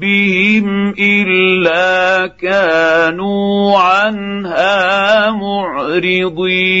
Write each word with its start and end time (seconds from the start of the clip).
ربهم 0.00 0.94
الا 0.98 2.26
كانوا 2.26 3.78
عنها 3.78 5.30
معرضين 5.30 6.72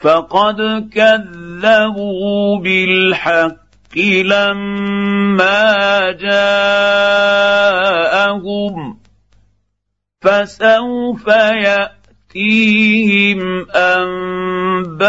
فقد 0.00 0.88
كذبوا 0.92 2.58
بالحق 2.58 3.98
لما 4.24 6.12
جاءهم 6.12 7.50
فسوف 10.22 11.28
ياتيهم 12.36 13.66
انباء 13.74 15.00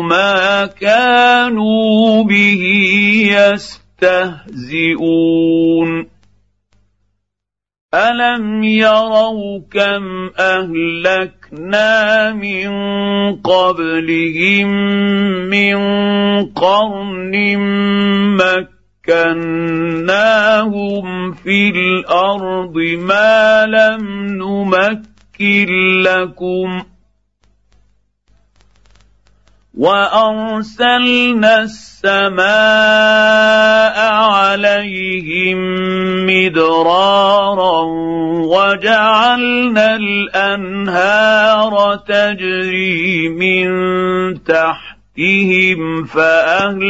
ما 0.00 0.66
كانوا 0.66 2.24
به 2.24 2.62
يستهزئون 4.02 4.94
الم 7.94 8.64
يروا 8.64 9.60
كم 9.70 10.30
اهلكنا 10.38 12.32
من 12.32 12.70
قبلهم 13.36 14.68
من 15.50 15.76
قرن 16.46 17.34
مكناهم 19.08 21.04
في 21.32 21.70
الأرض 21.70 22.76
ما 22.98 23.66
لم 23.66 24.26
نمكن 24.26 25.68
لكم 26.02 26.82
وأرسلنا 29.74 31.62
السماء 31.62 32.44
عليهم 34.12 35.58
مدرارا 36.26 37.80
وجعلنا 38.46 39.96
الأنهار 39.96 41.96
تجري 41.96 43.28
من 43.28 43.68
تحتهم 45.14 46.04
فأهلكناهم 46.04 46.86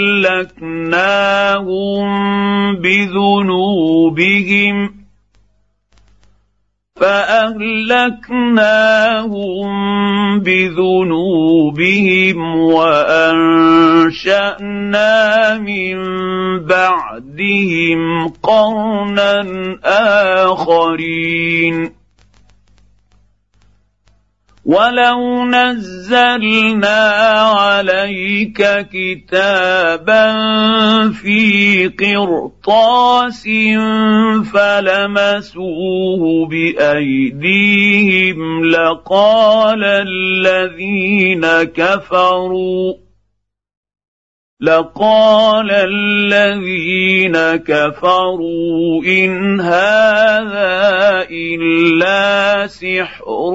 بذنوبهم 2.76 4.24
فأهلكناهم 6.96 8.04
بذنوبهم 10.40 12.36
وأنشأنا 12.56 13.58
من 15.58 15.96
بعدهم 16.66 18.28
قرنا 18.42 19.46
آخرين 20.44 22.03
ولو 24.64 25.44
نزلنا 25.44 27.10
عليك 27.40 28.86
كتابا 28.92 30.32
في 31.10 31.88
قرطاس 31.88 33.48
فلمسوه 34.52 36.22
بايديهم 36.48 38.40
لقال 38.64 39.84
الذين 39.84 41.46
كفروا 41.62 43.03
لقال 44.60 45.70
الذين 45.70 47.36
كفروا 47.56 49.04
إن 49.04 49.60
هذا 49.60 51.26
إلا 51.30 52.66
سحر 52.66 53.52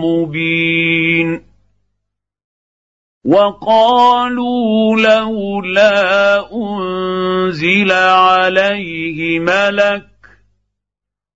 مبين. 0.00 1.42
وقالوا 3.24 4.96
لولا 4.96 6.52
أنزل 6.52 7.92
عليه 7.92 9.38
ملك 9.40 10.15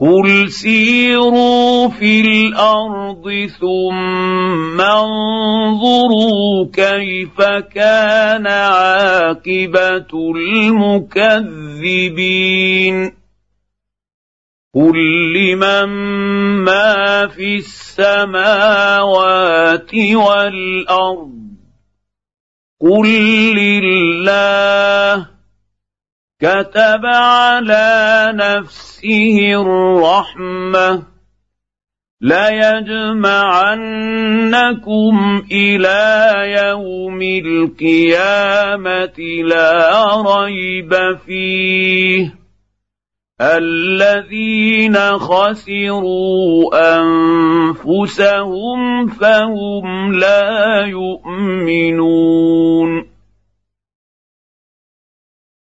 قل 0.00 0.50
سيروا 0.50 1.88
في 1.88 2.20
الأرض 2.20 3.50
ثم 3.60 4.80
انظروا 4.80 6.66
كيف 6.72 7.40
كان 7.74 8.46
عاقبه 8.46 10.32
المكذبين 11.16 13.12
قل 14.74 14.96
لمن 15.36 15.88
ما 16.64 17.26
في 17.26 17.56
السماوات 17.56 18.74
والارض 19.94 21.40
قل 22.80 23.08
لله 23.56 25.26
كتب 26.40 27.04
على 27.04 28.32
نفسه 28.34 28.89
الرحمة 29.54 31.02
ليجمعنكم 32.20 33.12
إلى 35.52 36.32
يوم 36.60 37.22
القيامة 37.22 39.18
لا 39.44 40.22
ريب 40.22 40.94
فيه. 41.26 42.34
الذين 43.40 44.96
خسروا 45.18 46.70
أنفسهم 47.80 49.06
فهم 49.06 50.14
لا 50.14 50.84
يؤمنون. 50.86 52.40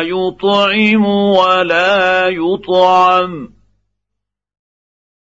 يطعم 0.00 1.04
ولا 1.06 2.28
يطعم. 2.28 3.48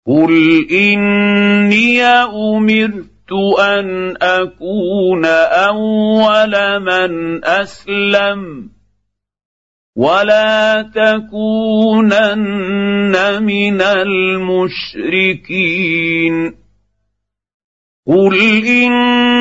قل 0.07 0.67
اني 0.71 2.03
امرت 2.03 3.33
ان 3.61 4.17
اكون 4.23 5.25
اول 5.25 6.81
من 6.81 7.45
اسلم. 7.45 8.71
ولا 9.97 10.83
تكونن 10.83 12.23
من 13.43 13.83
المشركين. 13.83 15.35
قل 18.07 18.65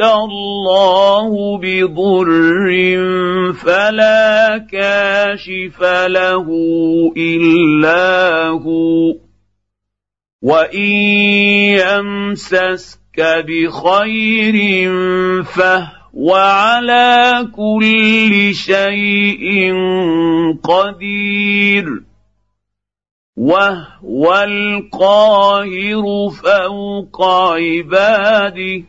الله 0.00 1.58
بضر 1.58 2.68
فلا 3.52 4.58
كاشف 4.58 5.82
له 6.06 6.46
الا 7.16 8.48
هو 8.48 9.14
وان 10.42 10.88
يمسسك 11.78 13.20
بخير 13.20 14.56
فهو 15.42 16.02
وعلى 16.12 17.48
كل 17.56 18.54
شيء 18.54 19.74
قدير 20.62 22.02
وهو 23.36 24.34
القاهر 24.34 26.04
فوق 26.30 27.22
عباده 27.22 28.82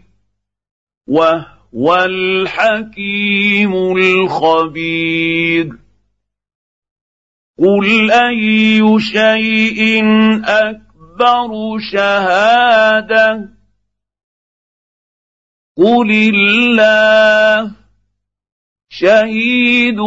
وهو 1.13 1.95
الحكيم 1.95 3.73
الخبير. 3.97 5.69
قل 7.59 8.11
اي 8.11 8.99
شيء 8.99 10.03
اكبر 10.45 11.49
شهاده؟ 11.91 13.49
قل 15.77 16.11
الله 16.11 17.71
شهيد 18.89 19.99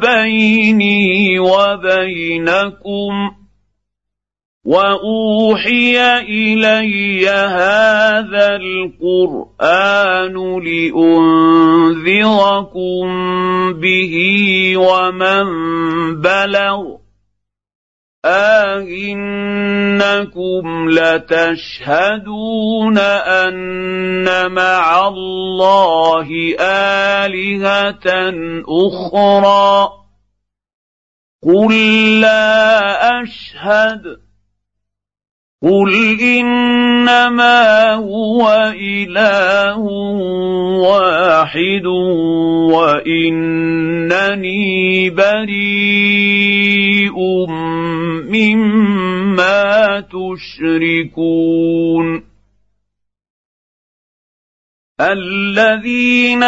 بيني 0.00 1.38
وبينكم 1.38 3.12
واوحي 4.66 6.18
الي 6.26 7.28
هذا 7.28 8.56
القران 8.56 10.34
لانذركم 11.94 13.06
به 13.72 14.14
ومن 14.76 15.46
بلغ 16.20 16.96
أئنكم 18.84 20.90
لتشهدون 20.90 22.98
أن 22.98 24.52
مع 24.52 25.08
الله 25.08 26.28
آلهة 26.60 28.34
أخرى 28.68 29.88
قل 31.42 31.74
لا 32.20 33.22
أشهد 33.22 34.25
قل 35.62 36.20
انما 36.20 37.92
هو 37.94 38.72
اله 38.76 39.78
واحد 40.84 41.86
وانني 42.76 44.60
بريء 45.10 46.36
مما 48.28 50.00
تشركون 50.00 51.46
الذين 55.00 56.42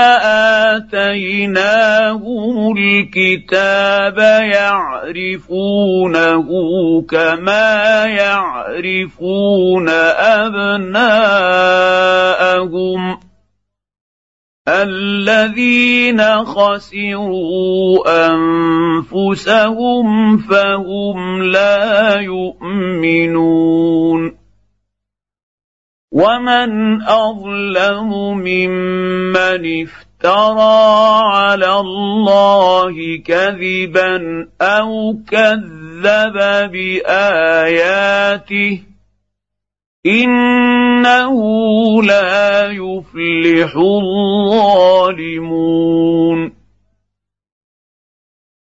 آتيناهم 0.73 2.77
الكتاب 2.77 4.19
يعرفونه 4.53 6.47
كما 7.03 8.05
يعرفون 8.05 9.89
أبناءهم. 10.49 10.79
الذين 14.69 16.45
خسروا 16.45 18.05
أنفسهم 19.13 20.39
فهم 20.39 21.43
لا 21.43 22.21
يؤمنون. 22.21 24.38
ومن 26.13 27.03
اظلم 27.03 28.39
ممن 28.39 29.83
افترى 29.83 31.21
على 31.35 31.81
الله 31.81 32.95
كذبا 33.25 34.49
أو 34.61 35.17
كذب 35.31 36.33
باياته 36.73 38.83
انه 40.07 41.35
لا 42.03 42.71
يفلح 42.71 43.77
الظالمون 43.77 45.19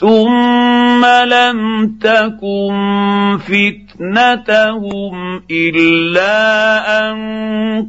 ثم 0.00 1.04
لم 1.04 1.60
تكن 2.00 3.38
فتنتهم 3.38 5.42
الا 5.50 7.10
ان 7.10 7.18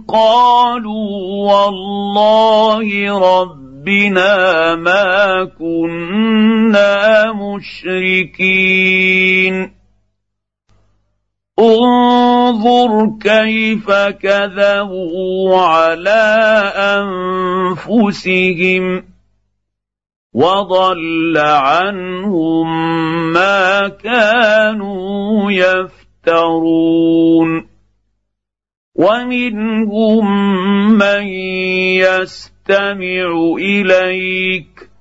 قالوا 0.08 1.20
والله 1.52 2.88
ربنا 3.40 4.76
ما 4.76 5.44
كنا 5.60 7.34
مشركين 7.34 8.82
انظر 11.60 13.12
كيف 13.22 13.92
كذبوا 14.22 15.62
على 15.62 16.24
انفسهم 17.88 19.11
وضل 20.34 21.38
عنهم 21.38 22.68
ما 23.32 23.88
كانوا 23.88 25.52
يفترون. 25.52 27.48
ومنهم 28.96 30.26
من 30.98 31.28
يستمع 31.98 33.56
إليك. 33.58 34.92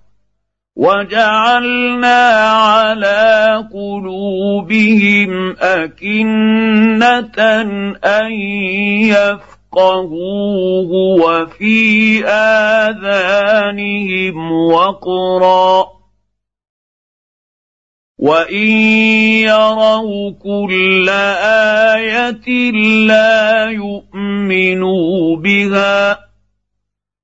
وجعلنا 0.77 2.31
على 2.51 3.69
قلوبهم 3.73 5.57
أكنة 5.61 7.39
أن 8.05 8.33
يفقهوه 9.73 10.91
وفي 11.23 12.25
اذانهم 12.89 13.73
وقرا 14.53 15.87
وان 18.19 18.67
يروا 19.47 20.31
كل 20.31 21.09
إيه 21.09 22.71
لا 23.07 23.71
يؤمنوا 23.71 25.37
بها 25.37 26.19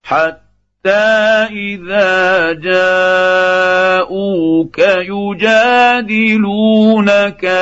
حتى 0.05 0.46
اذا 0.89 2.53
جاءوك 2.53 4.17
يجادلونك 5.39 6.65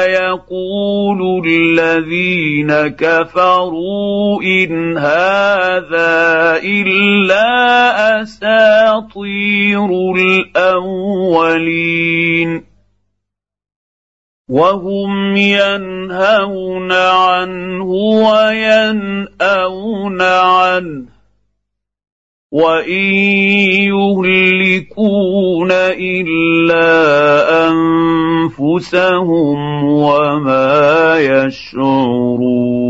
يقول 0.08 1.48
الذين 1.48 2.72
كفروا 2.88 4.42
ان 4.42 4.98
هذا 4.98 6.56
الا 6.64 8.22
اساطير 8.22 9.88
الاولين 10.16 11.54
وهم 14.48 15.36
ينهون 15.36 16.92
عنه 16.92 17.84
ويناون 18.84 19.42
عنه 20.22 21.13
وان 22.54 22.90
يهلكون 23.90 25.70
الا 25.98 26.90
انفسهم 27.70 29.58
وما 29.84 31.18
يشعرون 31.18 32.84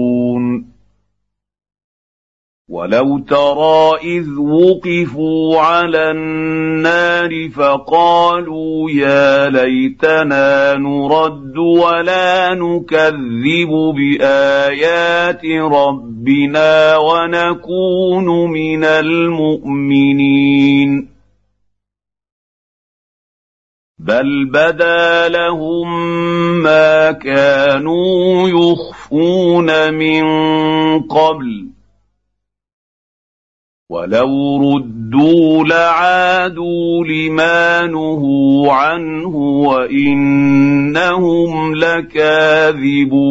ولو 2.68 3.18
ترى 3.18 3.92
اذ 4.02 4.38
وقفوا 4.38 5.61
على 5.61 6.11
النار 6.11 7.50
فقالوا 7.50 8.90
يا 8.90 9.49
ليتنا 9.49 10.75
نرد 10.75 11.59
ولا 11.59 12.54
نكذب 12.54 13.71
بايات 13.97 15.44
ربنا 15.73 16.97
ونكون 16.97 18.50
من 18.50 18.85
المؤمنين 18.85 20.35
بل 23.99 24.50
بدا 24.52 25.28
لهم 25.28 25.88
ما 26.62 27.12
كانوا 27.12 28.49
يخفون 28.49 29.94
من 29.94 30.25
قبل 31.00 31.75
ولو 33.94 34.56
ردوا 34.56 35.64
لعادوا 35.64 37.04
لما 37.04 37.86
نهوا 37.86 38.72
عنه 38.72 39.36
وانهم 39.66 40.94
لكاذبون 41.74 43.24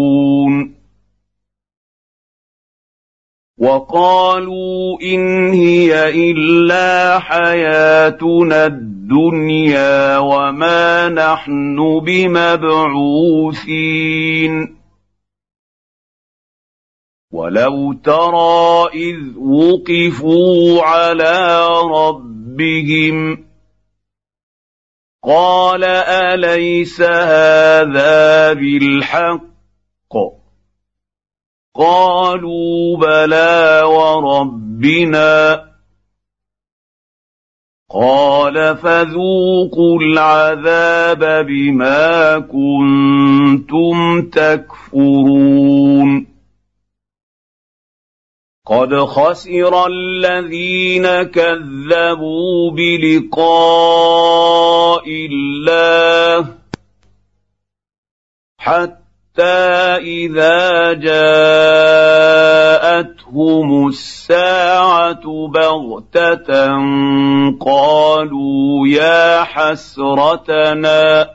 وقالوا 3.58 5.02
ان 5.02 5.54
هي 5.54 6.10
الا 6.32 7.20
حياتنا 7.20 8.66
الدنيا 8.66 10.18
وما 10.18 11.10
نحن 11.10 12.00
بمبعوثين 12.06 13.54
ولو 17.34 17.94
ترى 17.94 18.88
اذ 18.94 19.38
وقفوا 19.38 20.84
على 20.84 21.68
ربهم 21.92 23.46
قال 25.24 25.84
اليس 25.84 27.02
هذا 27.02 28.54
بالحق 28.54 29.44
قالوا 31.76 32.98
بلى 32.98 33.82
وربنا 33.86 35.64
قال 37.92 38.78
فذوقوا 38.78 40.00
العذاب 40.02 41.46
بما 41.46 42.40
كنتم 42.40 44.22
تكفرون 44.30 46.33
قد 48.68 48.96
خسر 48.96 49.88
الذين 49.88 51.24
كذبوا 51.24 52.72
بلقاء 52.72 54.24
الله 55.08 56.48
حتى 58.58 59.44
اذا 60.00 60.94
جاءتهم 60.94 61.28
الساعة 63.88 65.48
بغته 65.48 66.78
قالوا 67.60 68.88
يا 68.88 69.44
حسرتنا 69.44 71.30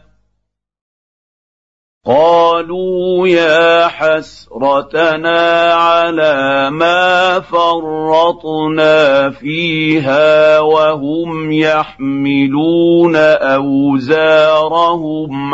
قالوا 2.08 3.28
يا 3.28 3.86
حسرتنا 3.88 5.72
على 5.72 6.70
ما 6.70 7.40
فرطنا 7.40 9.30
فيها 9.30 10.60
وهم 10.60 11.52
يحملون 11.52 13.16
أوزارهم 13.56 14.94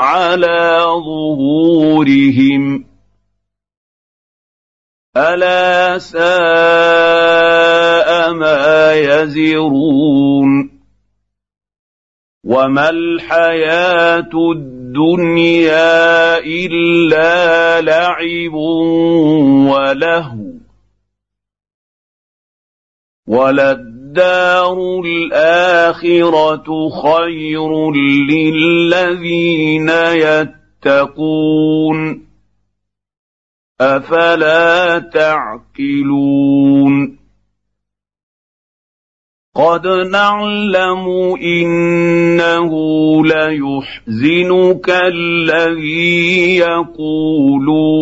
على 0.01 0.79
ظهورهم. 0.87 2.85
ألا 5.17 5.99
ساء 5.99 6.23
ما 8.33 8.95
يزرون. 8.95 10.71
وما 12.45 12.91
الحياة 12.91 14.31
الدنيا 14.53 14.74
إلا 16.39 17.81
لعب 17.81 18.55
ولهو 19.71 20.55
وللدار 23.29 25.01
الآخرة 25.07 26.67
خير 27.03 27.93
للذين 28.31 29.89
يتقون 30.85 32.25
أفلا 33.81 34.99
تعقلون 34.99 36.84
قد 39.55 39.87
نعلم 39.87 41.07
انه 41.43 42.73
ليحزنك 43.27 44.91
الذي 44.91 46.57
يقولون 46.57 47.95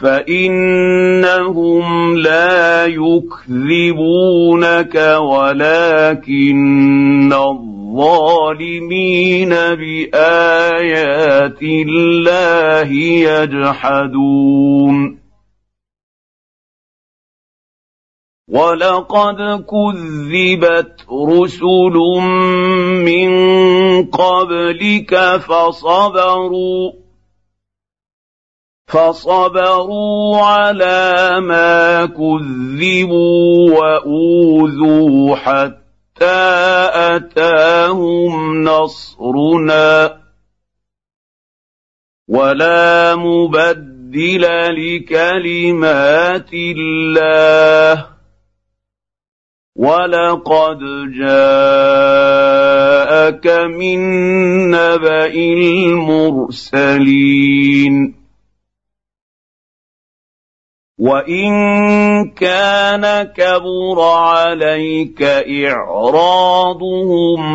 فانهم 0.00 1.84
لا 2.16 2.86
يكذبونك 2.86 4.14
ولكن 5.20 6.52
الظالمين 7.32 7.88
بايات 9.74 11.62
الله 11.62 12.92
يجحدون 13.42 15.23
ولقد 18.48 19.64
كذبت 19.64 21.06
رسل 21.10 21.96
من 23.00 23.30
قبلك 24.06 25.36
فصبروا 25.36 26.92
فصبروا 28.86 30.36
على 30.36 31.40
ما 31.40 32.06
كذبوا 32.06 33.80
واوذوا 33.80 35.36
حتى 35.36 36.44
اتاهم 36.94 38.64
نصرنا 38.64 40.20
ولا 42.28 43.16
مبدل 43.16 44.46
لكلمات 44.70 46.50
الله 46.52 48.13
ولقد 49.76 50.78
جاءك 51.18 52.56
من 53.74 54.00
نبا 54.70 55.26
المرسلين 56.54 57.34
وان 60.98 61.54
كان 62.30 63.22
كبر 63.22 64.00
عليك 64.00 65.22
اعراضهم 65.66 66.80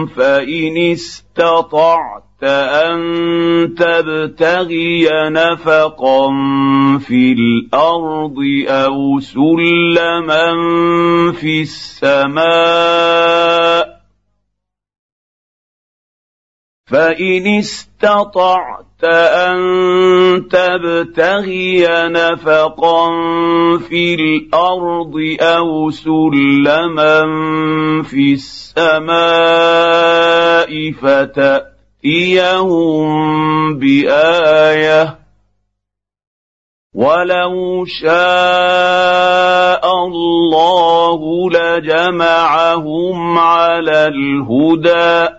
فان 0.08 0.78
استطعت 0.78 2.29
ان 2.44 3.76
تبتغي 3.76 5.10
نفقا 5.30 6.28
في 6.98 7.32
الأرض 7.32 8.38
أو 8.68 9.20
سلما 9.20 10.52
في 11.32 11.62
السماء 11.62 13.20
فإن 16.88 17.48
استطعت 17.48 19.04
أن 19.04 19.60
تبتغي 20.50 21.88
نفقا 21.90 23.08
في 23.78 24.16
الأرض 24.16 25.16
أو 25.42 25.90
سلما 25.90 27.22
في 28.04 28.34
السماء 28.34 29.10
فتأ 30.92 31.79
ياتيهم 32.04 33.80
بآية 33.80 35.20
ولو 36.96 37.86
شاء 37.86 38.12
الله 40.06 41.50
لجمعهم 41.52 43.38
على 43.38 44.08
الهدى 44.08 45.30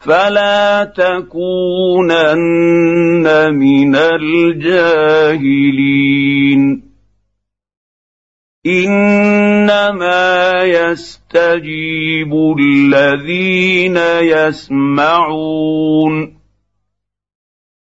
فلا 0.00 0.84
تكونن 0.84 2.34
من 3.54 3.96
الجاهلين 3.96 5.38
إنما 8.66 10.62
يستجيب 10.64 12.34
الذين 12.58 13.96
يسمعون 14.36 16.12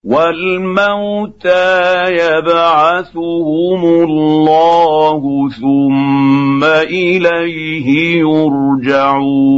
والموتى 0.03 1.63
يبعثهم 2.11 3.85
الله 3.85 5.49
ثم 5.49 6.63
إليه 6.63 8.19
يرجعون 8.19 9.55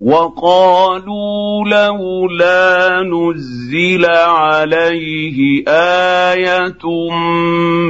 وقالوا 0.00 1.64
لولا 1.66 3.02
نزل 3.02 4.06
عليه 4.06 5.64
آية 5.68 6.84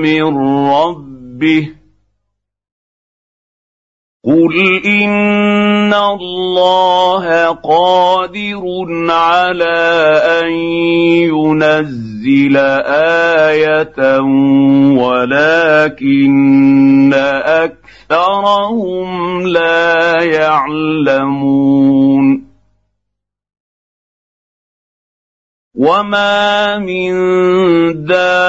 من 0.02 0.38
ربه 0.68 1.68
قل 4.24 4.84
إن 4.84 5.94
الله 5.94 7.46
قادر 7.46 8.62
على 9.10 9.76
أن 10.42 10.50
ينزل 11.28 12.56
آية 13.46 14.20
ولكن 15.00 16.38
اكثرهم 18.10 19.46
لا 19.46 20.22
يعلمون 20.24 21.68
وما 25.74 26.78
من 26.78 27.12
دابه 28.04 28.48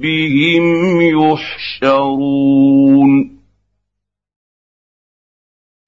ربهم 0.00 1.00
يحشرون 1.82 3.40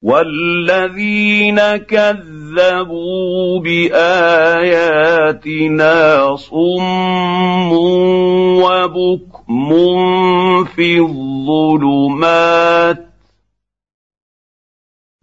والذين 0.03 1.61
كذبوا 1.77 3.61
باياتنا 3.61 5.17
صم 6.37 7.73
وبكم 8.63 9.75
في 10.65 10.99
الظلمات 10.99 13.02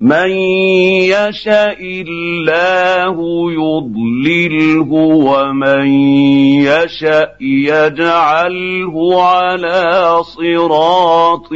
من 0.01 0.31
يشاء 1.11 1.81
الله 1.81 3.15
يضلله 3.51 4.91
ومن 4.93 5.87
يشاء 6.63 7.35
يجعله 7.41 9.23
على 9.23 10.23
صراط 10.23 11.51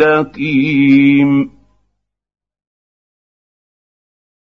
مستقيم 0.00 1.50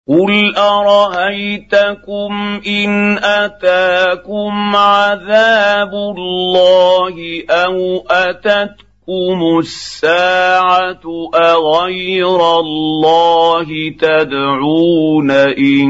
قل 0.07 0.55
ارايتكم 0.55 2.33
ان 2.67 3.17
اتاكم 3.17 4.75
عذاب 4.75 5.93
الله 5.93 7.43
أو 7.49 8.05
اتتكم 8.09 8.94
تاتكم 9.05 9.59
الساعة 9.59 11.01
أغير 11.35 12.59
الله 12.59 13.67
تدعون 13.99 15.31
إن 15.31 15.89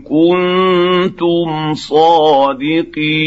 كنتم 0.00 1.74
صادقين 1.74 3.22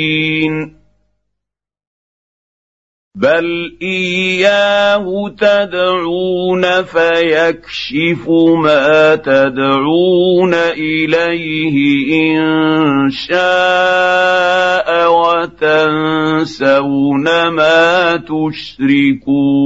بل 3.15 3.77
اياه 3.81 5.29
تدعون 5.39 6.83
فيكشف 6.83 8.29
ما 8.63 9.15
تدعون 9.15 10.53
اليه 10.53 12.39
ان 12.39 13.09
شاء 13.09 14.87
وتنسون 15.45 16.67
ما 17.47 18.15
تشركون 18.51 19.65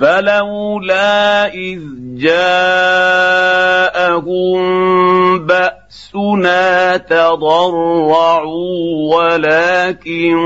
فلولا 0.00 1.46
إذ 1.54 1.80
جاءهم 2.16 3.40
بأسنا 5.46 6.96
تضرعوا 6.96 8.46
ولكن 9.16 10.36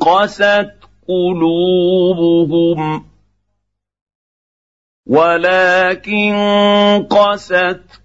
قست 0.00 0.70
قلوبهم 1.08 3.04
ولكن 5.06 6.34
قست 7.10 8.03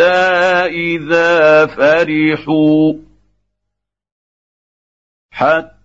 إذا 0.00 1.66
فرحوا. 1.66 2.92
حتى 5.30 5.78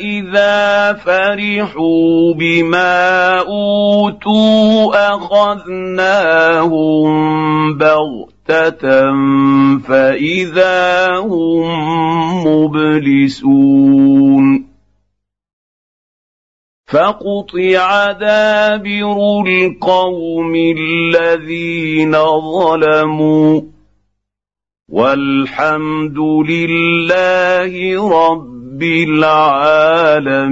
إذا 0.00 0.92
فرحوا 0.92 2.34
بما 2.34 3.38
أوتوا 3.38 5.14
أخذناهم 5.14 7.08
بغتة 7.78 9.02
فإذا 9.78 11.08
هم 11.16 11.66
مبلسون. 12.46 13.84
فقطع 16.88 18.12
دابر 18.12 19.42
القوم 19.46 20.54
الذين 20.54 22.12
ظلموا 22.52 23.60
والحمد 24.88 26.18
لله 26.48 27.72
رب 28.24 28.82
العالمين 29.08 30.48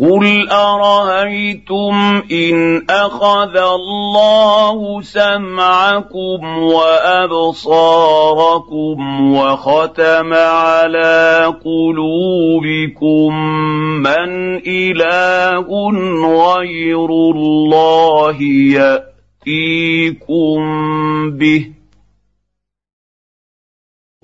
قل 0.00 0.48
ارايتم 0.48 2.22
ان 2.32 2.82
اخذ 2.90 3.56
الله 3.56 5.02
سمعكم 5.02 6.58
وابصاركم 6.62 8.16
وختم 9.34 10.34
على 10.34 11.54
قلوبكم 11.64 13.34
من 13.98 14.60
اله 14.66 15.66
غير 16.46 17.10
الله 17.10 18.42
ياتيكم 19.46 20.60
به 21.30 21.77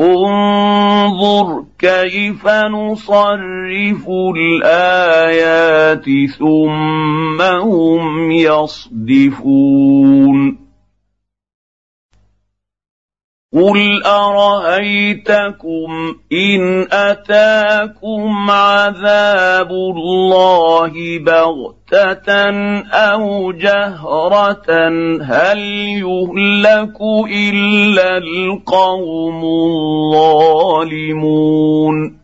انظر 0.01 1.65
كيف 1.79 2.47
نصرف 2.49 4.09
الآيات 4.37 6.05
ثم 6.39 7.43
هم 7.43 8.31
يصدفون 8.31 9.85
قل 13.55 14.03
ارايتكم 14.03 15.91
ان 16.33 16.87
اتاكم 16.93 18.51
عذاب 18.51 19.71
الله 19.71 21.19
بغته 21.19 22.51
أو 22.93 23.53
جهره 23.53 24.67
هل 25.23 25.59
يهلك 26.03 27.01
الا 27.31 28.19
القوم 28.19 29.45
الظالمون 30.95 32.24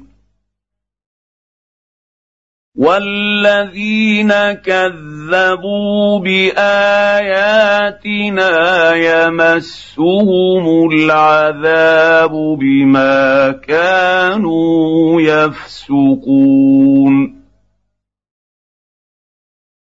والذين 2.75 4.31
كذبوا 4.63 6.19
باياتنا 6.19 6.55
يمسهم 8.95 10.65
العذاب 10.91 12.31
بما 12.31 13.51
كانوا 13.67 15.21
يفسقون 15.21 16.61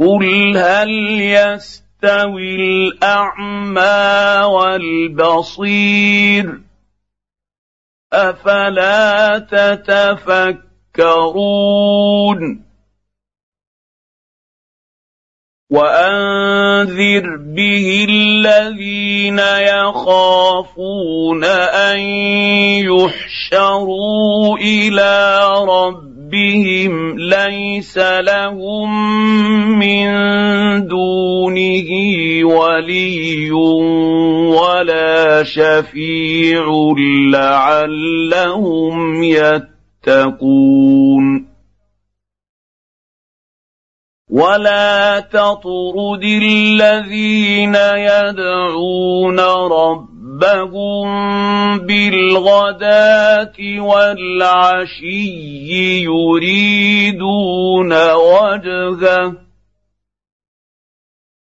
قل 0.00 0.56
هل 0.56 0.90
يستوي 1.20 2.56
الاعمى 2.56 4.44
والبصير 4.48 5.80
افلا 8.12 9.38
تتفكرون 9.38 10.70
وانذر 15.70 17.36
به 17.36 18.06
الذين 18.08 19.38
يخافون 19.78 21.44
ان 21.44 22.00
يحشروا 22.88 24.58
إلى 24.58 25.44
ربهم 25.68 26.09
ربهم 26.30 27.18
ليس 27.18 27.98
لهم 27.98 28.90
من 29.78 30.06
دونه 30.86 31.90
ولي 32.44 33.50
ولا 34.50 35.42
شفيع 35.42 36.64
لعلهم 37.32 39.22
يتقون 39.22 40.70
ولا 44.30 45.20
تطرد 45.20 46.24
الذين 46.24 47.74
يدعون 47.74 49.40
ربهم 49.40 50.19
ربهم 50.42 51.78
بالغداه 51.86 53.56
والعشي 53.78 55.30
يريدون 56.04 57.92
وجهه 58.12 59.32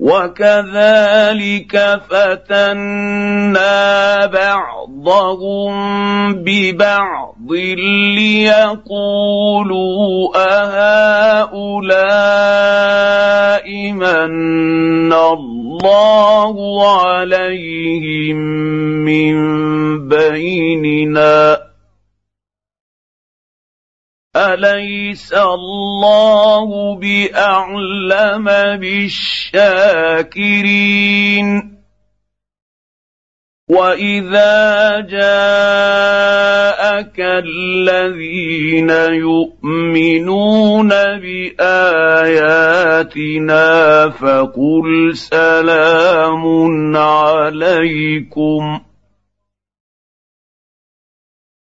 وكذلك 0.00 1.74
فتنا 2.08 3.76
بعضهم 4.26 5.72
ببعض 6.34 7.52
ليقولوا 8.16 10.08
أهؤلاء 11.40 12.00
من 13.92 15.12
الله 15.12 16.56
عليهم 17.02 18.36
من 19.04 19.34
بيننا 20.08 21.69
أليس 24.36 25.32
الله 25.34 26.96
بأعلم 26.96 28.44
بالشاكرين؟ 28.76 29.90
وإذا 33.70 35.00
جاءك 35.00 35.20
الذين 37.20 38.90
يؤمنون 38.90 40.88
بآياتنا 40.88 41.68
فقل 44.10 45.16
سلام 45.16 46.44
عليكم. 46.96 48.80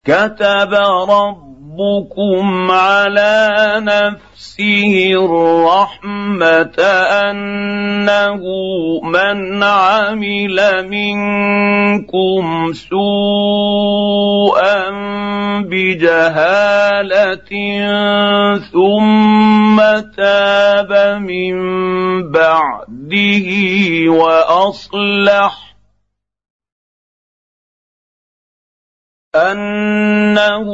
كتب 0.06 0.74
رب 1.08 1.49
ربكم 1.78 2.70
على 2.70 3.74
نفسه 3.78 5.10
الرحمه 5.12 6.74
انه 7.30 8.42
من 9.04 9.62
عمل 9.62 10.88
منكم 10.88 12.72
سوءا 12.72 13.50
بجهاله 15.70 17.50
ثم 18.72 19.76
تاب 20.16 20.92
من 21.22 21.54
بعده 22.30 23.48
واصلح 24.08 25.69
انه 29.34 30.66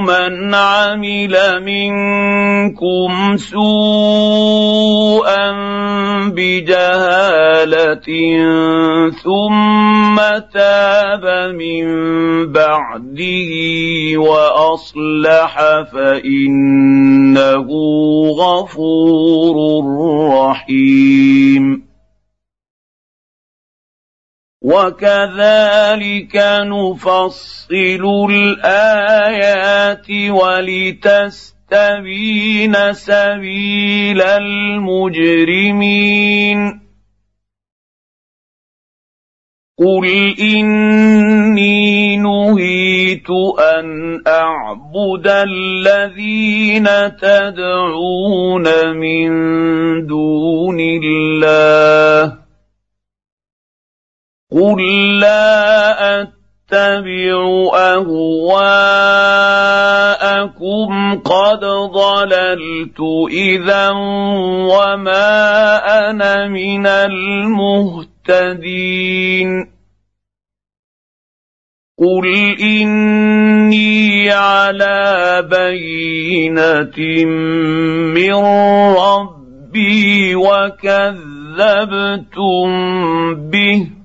من 0.00 0.54
عمل 0.54 1.62
منكم 1.62 3.36
سوءا 3.36 4.72
بجهاله 6.34 8.06
ثم 9.22 10.16
تاب 10.54 11.54
من 11.54 11.86
بعده 12.52 13.52
واصلح 14.16 15.58
فانه 15.92 17.68
غفور 18.38 19.56
رحيم 20.34 21.91
وكذلك 24.62 26.36
نفصل 26.62 28.04
الايات 28.30 30.06
ولتستبين 30.30 31.54
سبيل 32.92 34.22
المجرمين 34.22 35.72
قل 39.78 40.34
اني 40.40 42.16
نهيت 42.16 43.30
ان 43.58 44.22
اعبد 44.26 45.26
الذين 45.26 46.88
تدعون 47.16 48.96
من 48.96 49.30
دون 50.06 50.80
الله 50.80 52.41
قل 54.52 54.80
لا 55.20 56.20
اتبع 56.20 57.36
اهواءكم 57.74 58.12
قد 61.18 61.64
ضللت 61.94 63.00
اذا 63.30 63.90
وما 64.68 65.76
أنا 66.08 66.48
من 66.48 66.86
المهتدين 66.86 68.32
قل 71.98 72.26
اني 72.60 74.30
على 74.30 75.42
بينه 75.50 76.98
من 78.14 78.34
ربي 78.96 80.34
وكذبتم 80.36 81.12
به 83.34 84.01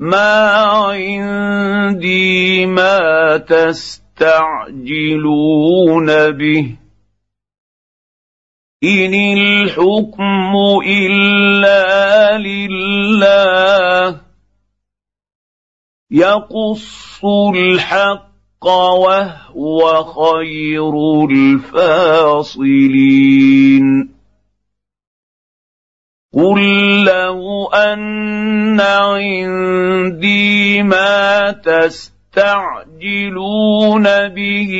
ما 0.00 0.56
عندي 0.56 2.66
ما 2.66 3.36
تستعجلون 3.36 3.90
به. 6.30 6.76
إن 8.84 9.14
الحكم 9.14 10.52
إلا 10.86 12.38
لله. 12.38 14.20
يقص 16.10 17.24
الحق 17.54 18.66
وهو 18.66 20.04
خير 20.04 21.24
الفاصلين. 21.30 24.19
قل 26.34 27.04
لو 27.04 27.66
ان 27.66 28.80
عندي 28.80 30.42
ما 30.82 31.50
تستعجلون 31.50 32.88
به 34.28 34.72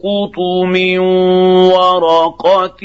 تسقط 0.00 0.38
من 0.72 0.98
ورقه 1.68 2.82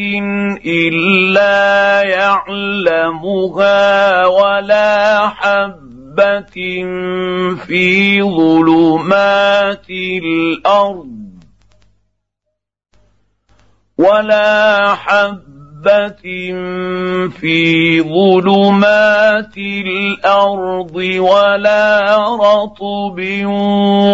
الا 0.66 2.02
يعلمها 2.04 3.78
ولا 4.26 5.28
حبه 5.28 6.84
في 7.56 8.22
ظلمات 8.22 9.90
الأرض 9.90 11.16
ولا 13.98 14.94
حبه 14.96 15.55
في 17.30 18.02
ظلمات 18.02 19.58
الأرض 19.58 20.96
ولا 20.96 22.16
رطب 22.36 23.20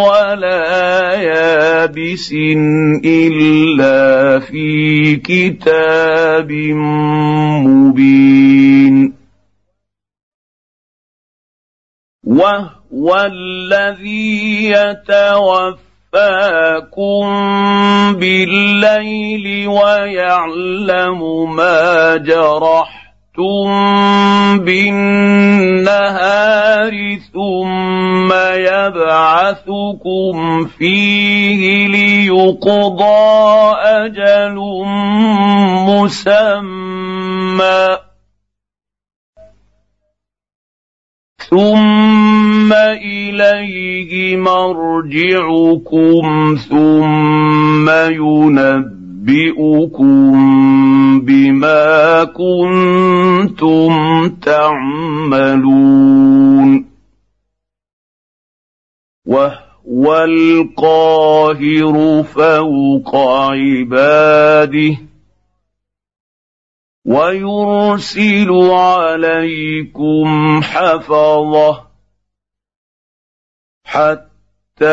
ولا 0.08 1.14
يابس 1.16 2.34
الا 3.06 4.40
في 4.40 5.16
كتاب 5.16 6.52
مبين 7.66 9.14
وهو 12.24 13.16
الذي 13.16 14.72
يتوفى 14.72 15.91
يتوفاكم 16.14 17.24
بالليل 18.20 19.68
ويعلم 19.68 21.56
ما 21.56 22.16
جرحتم 22.18 23.70
بالنهار 24.60 26.12
ثم 27.34 28.34
يبعثكم 28.56 30.36
فيه 30.66 31.88
ليقضى 31.88 33.76
أجل 33.80 34.56
مسمى 35.88 36.92
ثم 41.52 42.74
اليه 42.74 44.38
مرجعكم 44.38 46.56
ثم 46.70 47.90
ينبئكم 48.10 48.82
بما 51.20 52.24
كنتم 52.24 53.92
تعملون 54.42 55.66
وهو 59.28 60.24
القاهر 60.24 62.24
فوق 62.24 63.16
عباده 63.16 64.98
ويرسل 67.06 68.52
عليكم 68.72 70.62
حفظة 70.64 71.84
حتى 73.86 74.86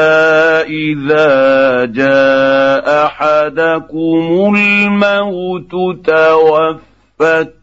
إذا 0.65 1.85
جاء 1.85 3.07
أحدكم 3.07 4.55
الموت 4.57 5.73
توفته 6.07 7.55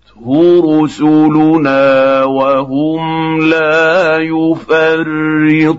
رسلنا 0.84 2.24
وهم 2.24 3.40
لا 3.50 4.18
يفرطون. 4.20 5.76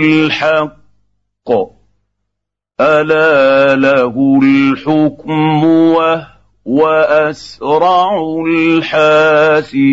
الحق 0.00 1.50
الا 2.80 3.74
له 3.74 4.40
الحكم 4.42 5.64
وهو 5.64 6.86
اسرع 7.10 8.08
الحاسبين 8.86 9.92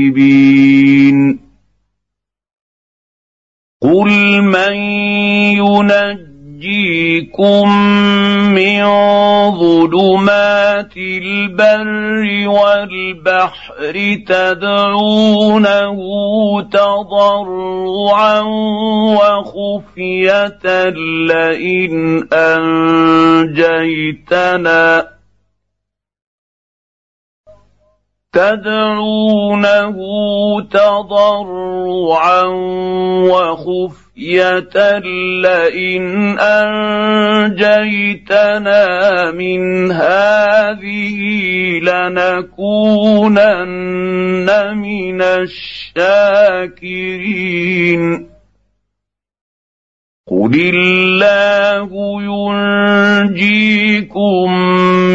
قل 3.81 4.41
من 4.41 4.75
ينجي 5.55 6.32
ينجيكم 6.63 7.69
من 8.55 8.83
ظلمات 9.51 10.97
البر 10.97 12.47
والبحر 12.47 13.95
تدعونه 14.27 15.97
تضرعا 16.61 18.39
وخفيه 19.19 20.89
لئن 21.27 22.27
انجيتنا 23.53 24.03
تدعونه 28.33 29.97
تضرعا 30.71 32.43
وخفيه 33.29 34.02
لئن 35.41 36.39
أنجيتنا 36.39 37.71
من 39.31 39.91
هذه 39.91 41.19
لنكونن 41.79 42.47
من 44.77 45.21
الشاكرين. 45.21 46.53
قل 50.31 50.53
الله 50.75 51.89
ينجيكم 53.33 54.53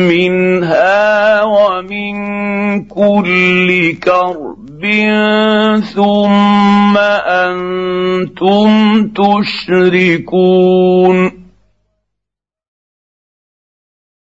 منها 0.08 1.42
ومن 1.42 2.14
كل 2.84 3.94
كرب 3.94 4.67
ثم 5.80 6.98
أنتم 7.26 8.68
تشركون 9.08 10.58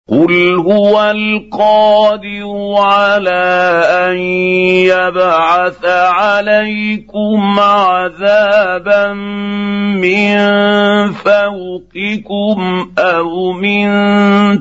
قل 0.09 0.55
هو 0.55 1.11
القادر 1.11 2.73
على 2.77 3.83
ان 4.09 4.17
يبعث 4.91 5.85
عليكم 5.85 7.59
عذابا 7.59 9.13
من 10.03 10.37
فوقكم 11.11 12.91
أو 12.99 13.51
من 13.51 13.87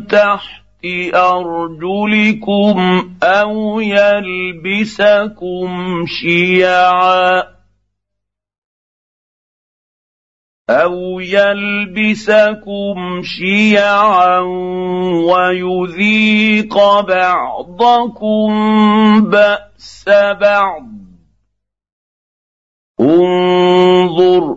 تحت 0.07 0.62
أرجلكم 1.14 2.77
أو 3.23 3.81
يلبسكم 3.81 5.68
شيعا 6.07 7.42
أو 10.71 11.21
يلبسكم 11.21 12.97
شيعا 13.23 14.38
ويذيق 15.29 17.01
بعضكم 17.01 18.51
بأس 19.31 20.05
بعض 20.40 20.87
انظر 23.01 24.57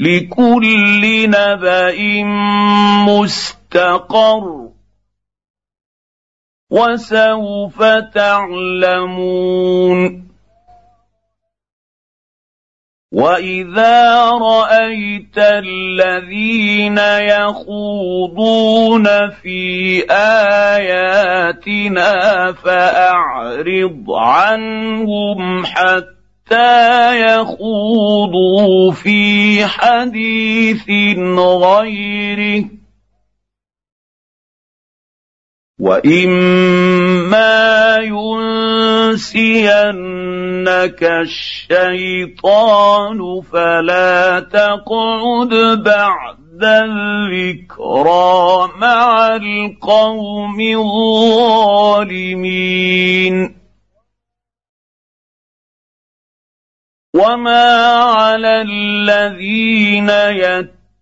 لكل 0.00 1.30
نبأ 1.30 2.24
مستقر 3.04 4.70
وسوف 6.70 7.82
تعلمون 8.14 9.50
وإذا 13.12 14.30
رأيت 14.30 15.38
الذين 15.38 16.98
يخوضون 17.38 19.04
في 19.30 20.02
آياتنا 20.80 22.12
فأعرض 22.52 24.04
عنهم 24.10 25.66
حتى 25.66 26.19
يخوضوا 27.12 28.92
في 28.92 29.66
حديث 29.66 30.88
غيره. 31.38 32.64
وإما 35.80 37.50
ينسينك 37.96 39.40
الشيطان 41.70 42.40
فلا 43.52 44.40
تقعد 44.40 45.82
بعد 45.84 46.64
الذكرى 46.64 47.88
مع 48.80 49.36
القوم 49.36 50.60
الظالمين. 50.60 52.00
وما 57.14 57.94
على 58.02 58.62
الذين 58.62 60.10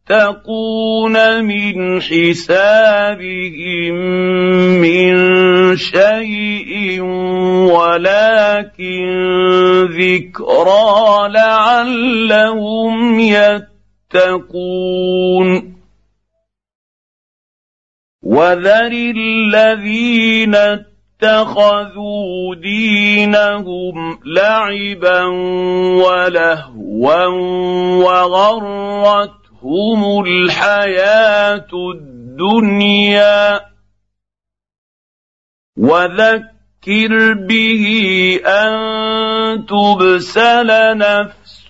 يتقون 0.09 1.15
من 1.45 2.03
حسابهم 2.03 3.95
من 4.81 5.17
شيء 5.77 7.01
ولكن 7.73 9.05
ذكرى 9.85 11.29
لعلهم 11.29 13.21
يتقون 13.21 14.49
وذر 18.23 18.93
الذين 19.17 20.55
اتخذوا 21.23 22.55
دينهم 22.63 24.19
لعبا 24.25 25.25
ولهوا 26.05 27.27
وغرتهم 28.05 30.01
الحياة 30.25 31.69
الدنيا. 31.95 33.61
وذكر 35.79 37.33
به 37.49 37.85
أن 38.47 39.67
تبسل 39.67 40.99
نفس 40.99 41.69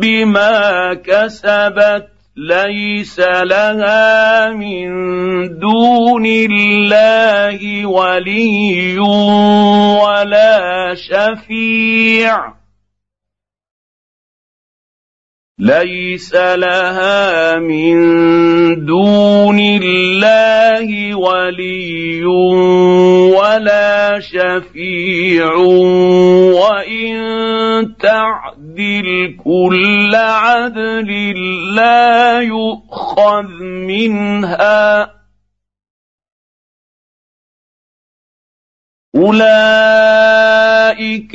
بما 0.00 0.94
كسبت 0.94 2.21
ليس 2.36 3.20
لها 3.20 4.50
من 4.50 4.88
دون 5.58 6.26
الله 6.26 7.86
ولي 7.86 8.98
ولا 10.00 10.94
شفيع. 10.94 12.52
ليس 15.58 16.34
لها 16.34 17.58
من 17.58 17.96
دون 18.84 19.60
الله 19.60 21.14
ولي 21.14 22.24
ولا 23.36 24.20
شفيع. 24.20 25.54
وإن 26.56 27.22
تعدل 28.72 29.36
كل 29.44 30.14
عدل 30.14 31.34
لا 31.74 32.40
يؤخذ 32.40 33.62
منها. 33.62 35.12
أولئك 39.16 40.16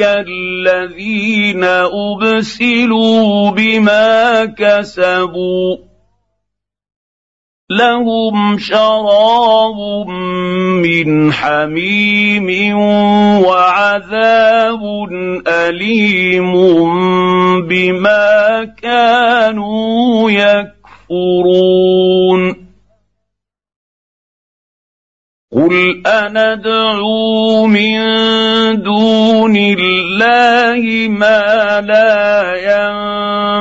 الذين 0.02 1.64
أبسلوا 1.64 3.52
بما 3.52 4.46
كسبوا. 4.46 5.87
لهم 7.70 8.57
شراب 8.57 10.07
من 10.84 11.34
حميم 11.34 12.78
وعذاب 13.43 14.82
أليم 15.47 16.53
بما 17.68 18.63
كانوا 18.82 20.32
يكفرون. 21.09 21.47
قل 25.58 26.01
اندعو 26.05 27.66
من 27.66 27.97
دون 28.82 29.55
الله 29.58 31.08
ما 31.10 31.82
لا 31.82 32.53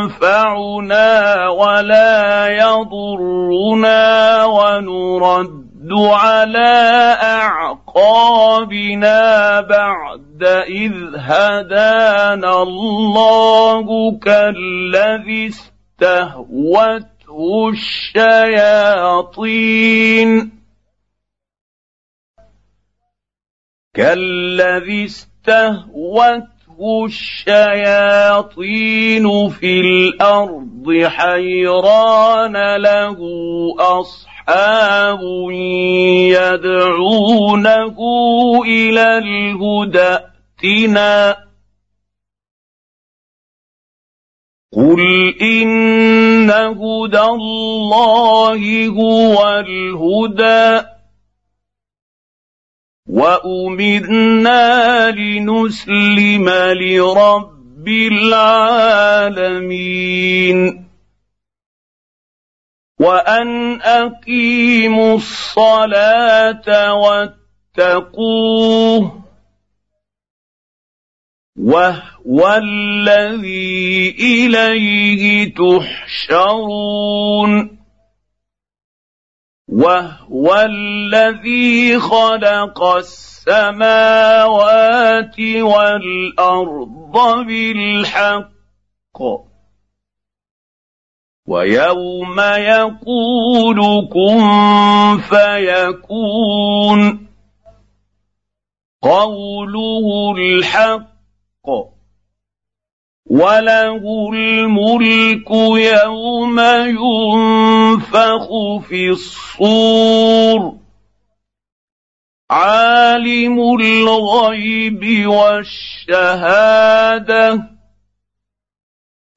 ينفعنا 0.05 1.49
ولا 1.49 2.49
يضرنا 2.49 4.45
ونرد 4.45 5.93
على 5.93 7.17
اعقابنا 7.23 9.21
بعد 9.61 10.43
اذ 10.69 10.93
هدانا 11.17 12.63
الله 12.63 14.19
كالذي 14.19 15.47
استهوته 15.47 17.07
الشياطين 18.17 18.97
كالذي 23.97 25.05
استهوته 25.05 26.57
الشياطين 27.05 28.69
في 29.49 29.81
الأرض 29.81 31.05
حيران 31.05 32.77
له 32.77 33.19
أصحاب 33.79 35.21
يدعونه 36.37 37.97
إلى 38.65 39.19
الهدى 39.19 40.19
ائتنا. 40.63 41.37
قل 44.77 45.35
ان 45.41 46.51
هدى 46.51 47.21
الله 47.21 48.89
هو 48.89 49.49
الهدى. 49.49 50.96
وامرنا 53.17 55.11
لنسلم 55.11 56.49
لرب 56.49 57.89
العالمين 58.13 59.77
وان 63.01 63.81
اقيموا 63.83 65.17
الصلاه 65.17 66.95
واتقوه 67.79 69.23
وهو 71.59 72.61
الذي 72.63 74.17
اليه 74.21 75.55
تحشرون 75.55 76.97
وهو 79.69 80.55
الذي 80.55 81.99
خلق 81.99 82.85
السماوات 82.97 84.31
والأرض 85.41 87.17
بالحق. 87.47 88.53
ويوم 91.47 92.41
يقول 92.41 94.09
كن 94.13 95.19
فيكون 95.31 97.27
قوله 99.03 100.35
الحق. 100.39 101.96
وله 103.27 104.33
الملك 104.33 105.51
يوم 105.77 106.61
ينفخ 106.87 108.49
في 108.89 109.11
الصور 109.11 110.79
عالم 112.51 113.59
الغيب 113.81 115.27
والشهاده 115.27 116.77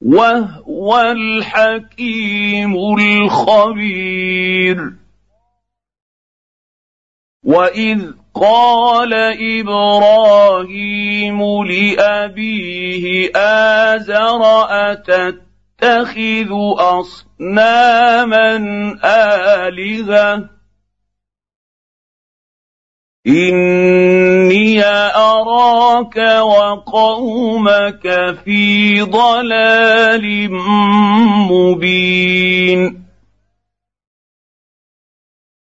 وهو 0.01 1.01
الحكيم 1.01 2.75
الخبير 2.99 4.93
واذ 7.43 8.18
قال 8.35 9.13
إبراهيم 9.59 11.39
لأبيه 11.63 13.31
آزر 13.35 14.41
أتتخذ 14.69 16.51
أصناما 16.79 18.55
آلهة؟ 19.05 20.59
إني 23.27 24.83
أراك 25.15 26.17
وقومك 26.41 28.05
في 28.45 29.01
ضلال 29.01 30.51
مبين. 31.51 32.98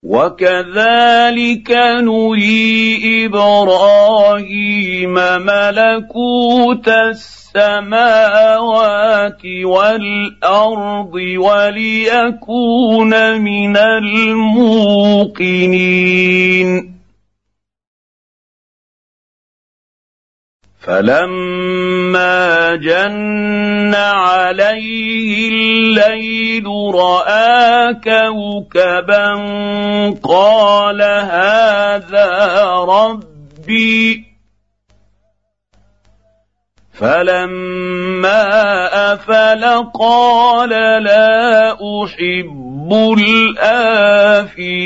وكذلك 0.06 1.72
نري 2.02 3.26
إبراهيم 3.26 5.14
ملكوت 5.42 6.88
السماوات 7.58 8.26
والأرض 9.66 11.14
وليكون 11.38 13.14
من 13.42 13.78
الموقنين. 13.78 14.96
فلما 20.86 22.76
جن 22.76 23.96
عليه 23.96 25.50
الليل 25.50 26.66
راى 26.96 27.94
كوكبا 27.94 29.34
قال 30.24 31.02
هذا 31.02 32.30
ربي 32.90 34.26
فلما 36.94 38.44
افل 39.14 39.64
قال 40.00 40.70
لا 41.04 41.74
احب 41.74 42.94
الافلين 44.38 44.86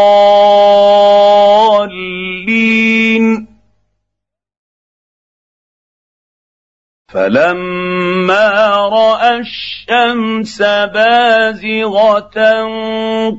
فلما 7.13 8.49
رأى 8.89 9.37
الشمس 9.37 10.61
بازغة 10.61 12.39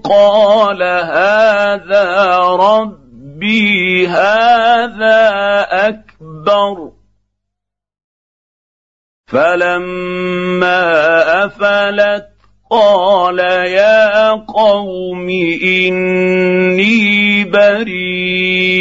قال 0.04 0.82
هذا 0.82 2.38
ربي 2.38 4.08
هذا 4.08 5.30
أكبر. 5.88 6.92
فلما 9.26 10.84
أفلت 11.44 12.33
قال 12.70 13.38
يا 13.38 14.30
قوم 14.30 15.28
اني 15.62 17.44
بريء 17.44 18.74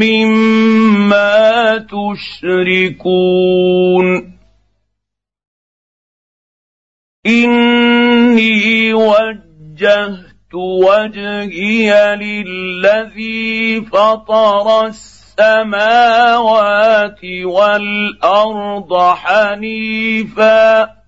مما 0.00 1.78
تشركون 1.92 3.30
اني 7.26 8.94
وجهت 8.94 10.54
وجهي 10.54 12.16
للذي 12.16 13.80
فطر 13.80 14.86
السماوات 14.86 16.40
والارض 17.44 18.94
حنيفا 19.14 20.99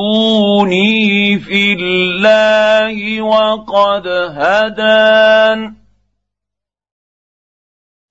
اتحاجوني 0.08 1.38
في 1.38 1.72
الله 1.72 3.22
وقد 3.22 4.06
هدان 4.36 5.77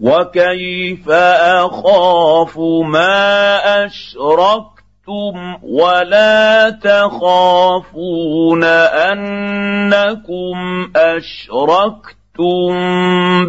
وكيف 0.00 1.08
أخاف 1.10 2.58
ما 2.84 3.58
أشركتم 3.86 5.56
ولا 5.62 6.70
تخافون 6.70 8.64
أنكم 9.10 10.56
أشركتم 10.96 12.70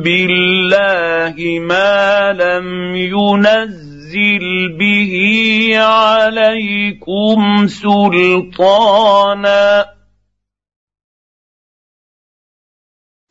بالله 0.04 1.60
ما 1.60 2.34
لم 2.34 2.96
ينزل 2.96 4.78
به 4.80 5.14
عليكم 5.78 7.68
سلطانا 7.68 9.22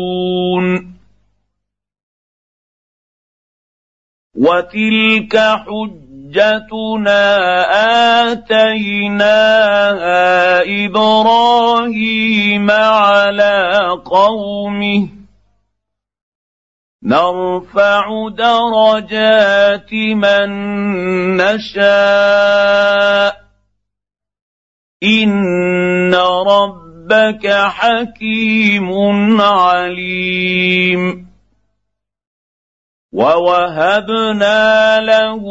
وتلك 4.36 5.36
حجة 5.36 6.09
حجتنا 6.30 7.26
آتيناها 8.32 9.26
إبراهيم 10.86 12.70
على 12.70 13.80
قومه. 14.04 15.08
نرفع 17.02 18.28
درجات 18.28 19.92
من 19.92 20.50
نشاء. 21.36 23.40
إن 25.02 26.14
ربك 26.46 27.48
حكيم 27.48 28.90
عليم. 29.40 31.29
ووهبنا 33.12 35.00
له 35.00 35.42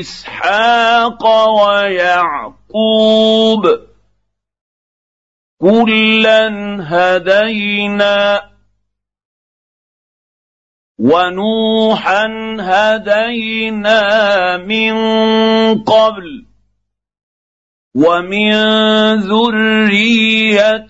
اسحاق 0.00 1.26
ويعقوب 1.62 2.82
كلا 5.60 6.48
هدينا 6.82 8.42
ونوحا 10.98 12.56
هدينا 12.60 14.00
من 14.56 14.94
قبل 15.84 16.51
ومن 17.92 18.52
ذريته 19.20 20.80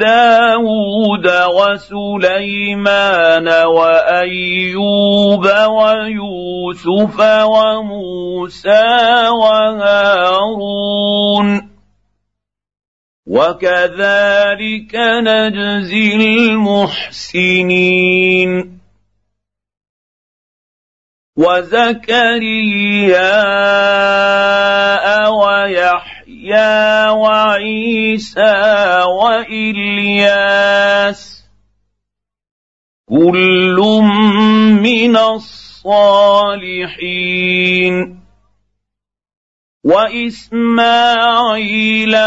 داود 0.00 1.26
وسليمان 1.52 3.48
وأيوب 3.48 5.44
ويوسف 5.68 7.20
وموسى 7.44 8.88
وهارون. 9.28 10.68
وكذلك 13.26 14.96
نجزي 14.96 16.16
المحسنين. 16.16 17.10
وزكريا 21.40 23.32
ويحيى 25.28 27.08
وعيسى 27.08 28.56
والياس 29.08 30.60
كل 33.08 33.78
من 34.84 35.16
الصالحين 35.16 36.70
واسماعيل 39.84 41.36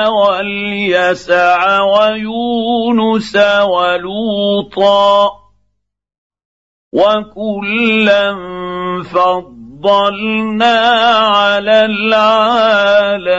واليسع 0.07 1.81
ويونس 1.81 3.35
ولوطا 3.61 5.42
وكلا 6.93 8.35
فضلنا 9.03 10.75
على 11.25 11.85
العالمين 11.85 13.33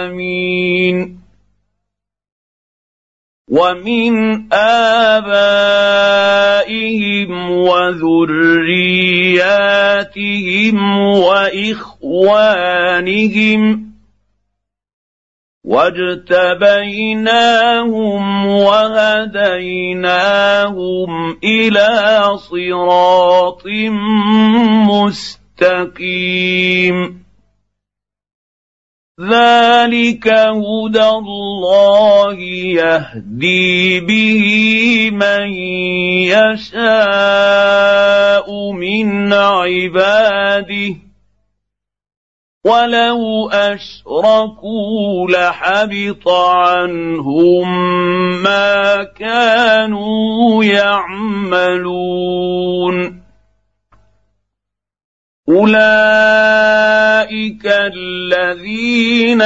ومن 3.51 4.13
ابائهم 4.53 5.71
وذرياتهم 7.51 8.77
واخوانهم 11.19 12.55
واجتبيناهم 15.65 16.75
وهديناهم 19.55 21.39
إلى 21.45 21.89
صراط 22.37 23.67
مستقيم 25.61 27.25
ذلك 29.21 30.29
هدى 30.29 31.09
الله 31.09 32.35
يهدي 32.75 34.01
به 34.01 34.45
من 35.13 35.53
يشاء 36.35 37.53
من 38.73 39.33
عباده 39.33 40.95
ولو 42.65 43.51
اشركوا 43.51 45.29
لحبط 45.31 46.29
عنهم 46.29 47.69
ما 48.43 49.05
كانوا 49.05 50.65
يعملون 50.65 52.15
اولئك 55.49 55.75
الذين 57.67 59.43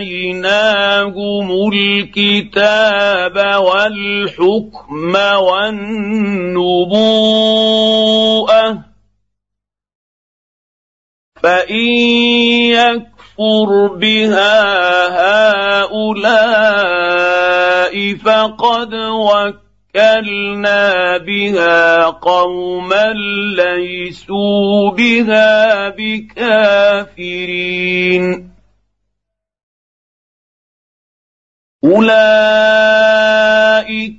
اتيناهم 0.00 1.70
الكتاب 1.72 3.36
والحكم 3.62 5.14
والنبوءه 5.36 6.52
فان 11.42 11.76
يكفر 12.70 13.86
بها 13.96 14.62
هؤلاء 15.82 18.14
فقد 18.14 18.94
وكلنا 19.94 21.18
بها 21.18 22.04
قوما 22.06 23.12
ليسوا 23.56 24.90
بها 24.90 25.88
بكافرين 27.08 28.51
أولئك 31.84 32.12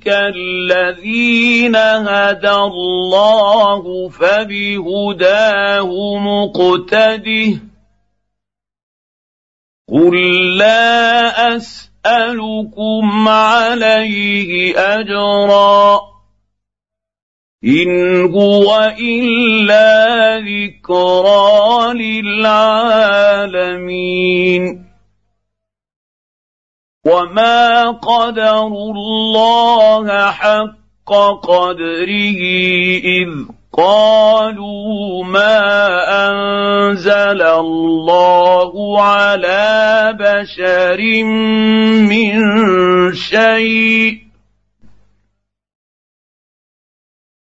الذين 0.08 1.76
هدى 1.76 2.50
الله 2.50 4.08
فبهداه 4.08 5.90
مقتده. 6.18 7.60
قل 9.92 10.16
لا 10.56 11.56
أسألكم 11.56 13.28
عليه 13.28 14.78
أجرا. 14.78 16.00
إن 17.64 18.24
هو 18.34 18.94
إلا 19.00 20.38
ذكرى 20.38 21.92
للعالمين. 21.94 23.24
وما 27.04 27.90
قدروا 27.90 28.92
الله 28.94 30.30
حق 30.30 31.12
قدره 31.42 32.40
اذ 33.04 33.28
قالوا 33.76 35.24
ما 35.24 35.58
انزل 36.28 37.42
الله 37.42 39.02
على 39.02 40.14
بشر 40.20 41.00
من 42.08 42.32
شيء 43.14 44.23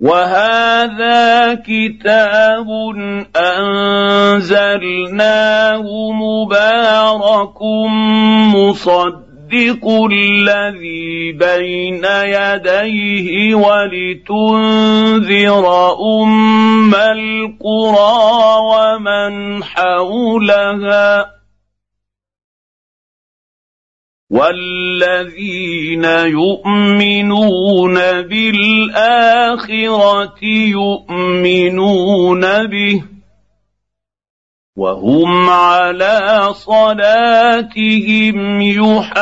وهذا 0.00 1.54
كتاب 1.54 2.66
أنزلناه 4.40 5.02
مبارك 6.12 7.62
مصدق 8.56 9.84
الذي 10.12 11.32
بين 11.32 12.04
يديه 12.04 13.54
ولتنذر 13.54 14.86
أم 16.22 16.94
القرى 16.94 18.56
ومن 18.72 19.64
حولها 19.64 21.39
والذين 24.30 26.04
يؤمنون 26.04 27.94
بالاخره 28.22 30.38
يؤمنون 30.78 32.66
به 32.66 33.04
وهم 34.76 35.50
على 35.50 36.48
صلاتهم 36.52 38.60
يحافظون 38.60 39.20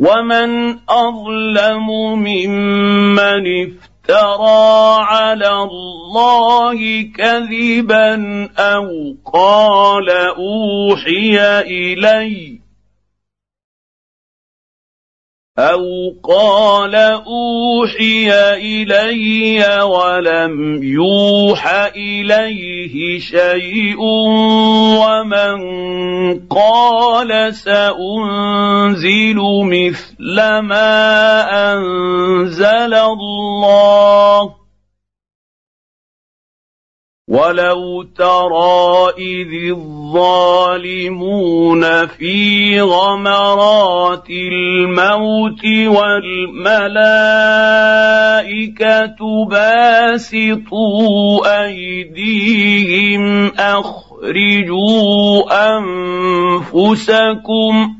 ومن 0.00 0.78
اظلم 0.88 1.86
ممن 2.18 3.66
افترى 3.66 3.85
افترى 4.10 4.96
على 5.04 5.48
الله 5.48 7.02
كذبا 7.02 8.14
أو 8.58 9.16
قال 9.32 10.10
أوحي 10.10 11.38
الي 11.60 12.58
أو 15.58 16.14
قال 16.24 16.94
اوحي 16.94 18.30
الي 18.60 19.82
ولم 19.82 20.82
يوح 20.82 21.66
اليه 21.96 23.18
شيء 23.18 23.96
ومن 25.00 25.58
قال 26.48 27.54
سانزل 27.54 29.36
مثل 29.64 30.36
ما 30.60 30.92
انزل 31.72 32.94
الله 32.94 34.65
ولو 37.28 38.02
ترى 38.02 39.10
اذ 39.18 39.50
الظالمون 39.74 41.26
في 42.06 42.80
غمرات 42.80 44.30
الموت 44.30 45.64
والملائكه 45.86 47.06
باسطوا 49.50 50.86
ايديهم 51.64 53.46
اخرجوا 53.58 55.42
انفسكم 56.62 57.96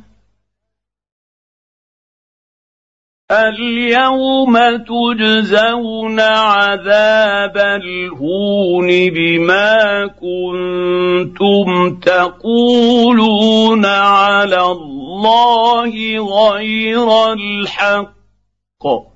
اليوم 3.31 4.55
تجزون 4.77 6.21
عذاب 6.21 7.57
الهون 7.57 8.87
بما 8.87 10.07
كنتم 10.07 11.67
تقولون 12.01 13.85
على 13.87 14.63
الله 14.63 15.91
غير 16.39 17.33
الحق. 17.33 19.16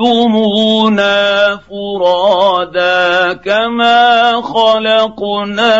جئتمونا 0.00 1.56
فرادا 1.56 3.32
كما 3.32 4.32
خلقناكم 4.42 5.76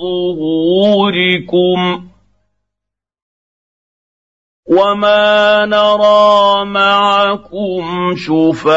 ظهوركم 0.00 1.78
وما 4.68 5.66
نرى 5.66 6.64
معكم 6.64 8.14
شفعاءكم 8.16 8.76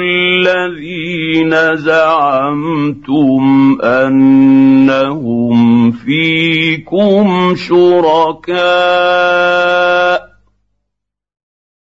الذين 0.00 1.76
زعمتم 1.76 3.42
انهم 3.84 5.90
فيكم 5.92 7.54
شركاء 7.56 8.60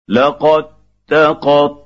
لقد 0.08 0.64
تقطع 1.08 1.85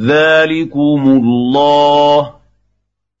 ذلكم 0.00 1.02
الله 1.06 2.34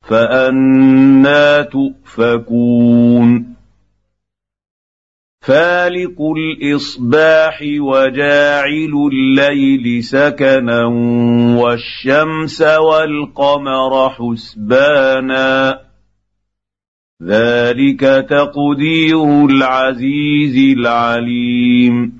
فانا 0.08 1.62
تؤفكون 1.62 3.50
فالق 5.42 6.18
الاصباح 6.36 7.60
وجاعل 7.62 8.92
الليل 9.12 10.04
سكنا 10.04 10.84
والشمس 11.60 12.62
والقمر 12.62 14.10
حسبانا 14.10 15.80
ذلك 17.22 18.00
تقدير 18.30 19.46
العزيز 19.46 20.78
العليم 20.78 22.19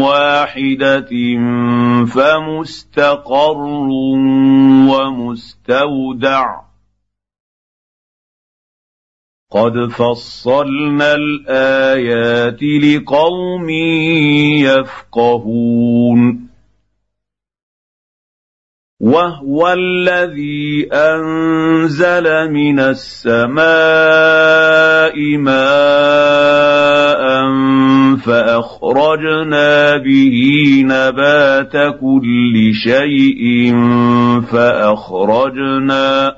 واحدة 0.00 1.10
فمستقر 2.06 3.58
ومستودع. 4.90 6.60
قد 9.52 9.72
فصلنا 9.90 11.14
الآيات 11.14 12.62
لقوم 12.62 13.70
يفقهون. 15.20 16.46
وهو 19.00 19.72
الذي 19.72 20.88
أنزل 20.92 22.52
من 22.52 22.80
السماء 22.80 23.56
ماء 25.36 27.16
فأخرجنا 28.16 29.96
به 29.96 30.38
نبات 30.84 31.72
كل 32.00 32.72
شيء 32.74 33.74
فأخرجنا 34.42 36.34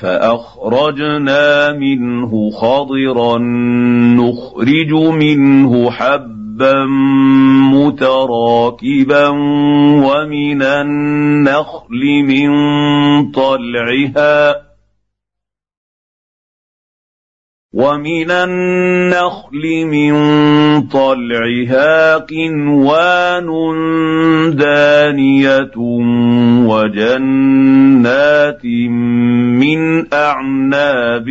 فأخرجنا 0.00 1.72
منه 1.72 2.50
خضرا 2.50 3.38
نخرج 4.18 4.92
منه 4.92 5.90
حبا 5.90 6.86
متراكبا 7.74 9.28
ومن 10.04 10.62
النخل 10.62 12.22
من 12.28 12.50
طلعها. 13.32 14.69
ومن 17.74 18.30
النخل 18.30 19.86
من 19.86 20.12
طلعها 20.88 22.16
قنوان 22.16 23.46
دانيه 24.56 25.70
وجنات 26.66 28.64
من 28.64 30.14
اعناب 30.14 31.26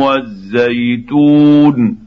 والزيتون 0.00 1.98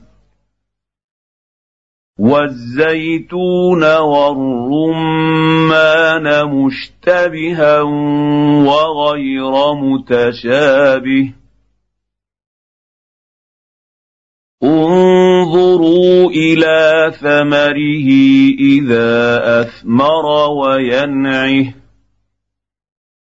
والزيتون 2.20 3.84
والرمان 3.98 5.06
مشتبها 6.46 7.82
وغير 8.66 9.74
متشابه 9.74 11.39
انظروا 14.64 16.30
إلى 16.30 17.12
ثمره 17.20 18.10
إذا 18.60 19.42
أثمر 19.62 20.26
وينعه. 20.52 21.74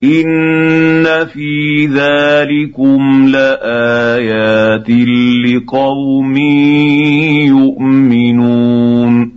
إن 0.03 1.25
في 1.25 1.85
ذلكم 1.85 3.27
لآيات 3.27 4.89
لقوم 5.45 6.37
يؤمنون. 7.47 9.36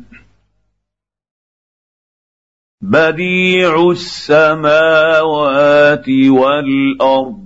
بديع 2.91 3.91
السماوات 3.91 6.09
والأرض. 6.09 7.39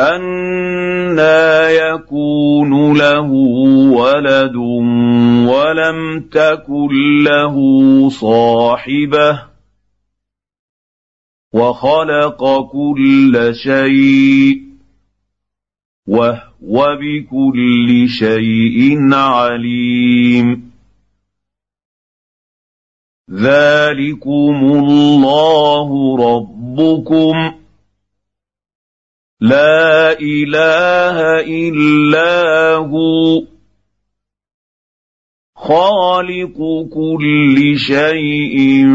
أَنَّىٰ 0.00 1.76
يَكُونُ 1.76 2.98
لَهُ 2.98 3.30
وَلَدٌ 3.92 4.56
وَلَمْ 5.46 6.20
تَكُن 6.20 6.88
لَّهُ 7.24 7.56
صَاحِبَةٌ. 8.08 9.42
وَخَلَقَ 11.52 12.60
كُلَّ 12.72 13.54
شَيْءٍ 13.54 14.62
وَهُوَ 16.06 16.96
بِكُلِّ 16.96 18.08
شَيْءٍ 18.08 19.14
عَلِيمٌ. 19.14 20.71
ذلكم 23.32 24.56
الله 24.64 26.16
ربكم 26.16 27.52
لا 29.40 30.20
اله 30.20 31.40
الا 31.40 32.74
هو 32.76 33.42
خالق 35.56 36.58
كل 36.94 37.78
شيء 37.78 38.86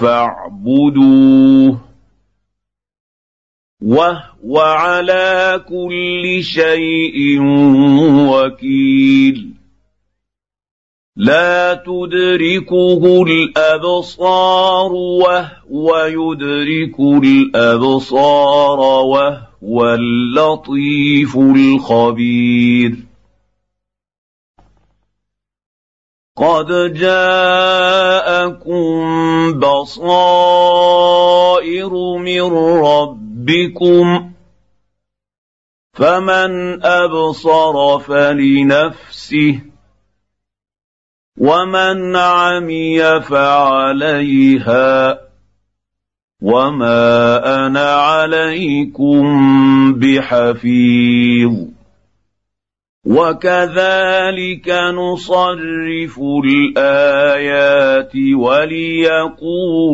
فاعبدوه 0.00 1.80
وهو 3.82 4.58
على 4.58 5.64
كل 5.68 6.38
شيء 6.42 7.40
وكيل 8.30 9.51
لا 11.16 11.74
تدركه 11.74 13.22
الأبصار 13.22 14.92
وهو 14.92 16.04
يدرك 16.04 17.00
الأبصار 17.24 18.80
وهو 18.80 19.84
اللطيف 19.94 21.36
الخبير. 21.36 22.96
قد 26.36 26.94
جاءكم 26.94 28.32
بصائر 29.58 30.72
من 32.18 32.42
ربكم 32.82 34.32
فمن 35.94 36.82
أبصر 36.84 37.98
فلنفسه 37.98 39.71
ومن 41.42 42.16
عمي 42.16 43.20
فعليها 43.20 45.18
وما 46.42 47.66
أنا 47.66 47.94
عليكم 47.94 49.22
بحفيظ 49.94 51.52
وكذلك 53.06 54.68
نصرف 54.94 56.20
الايات 56.44 58.12
وليقولوا 58.38 59.84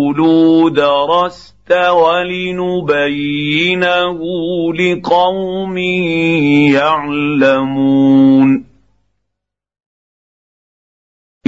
درست 0.70 1.72
ولنبينه 1.90 3.38
لقوم 4.74 5.78
يعلمون 6.76 8.67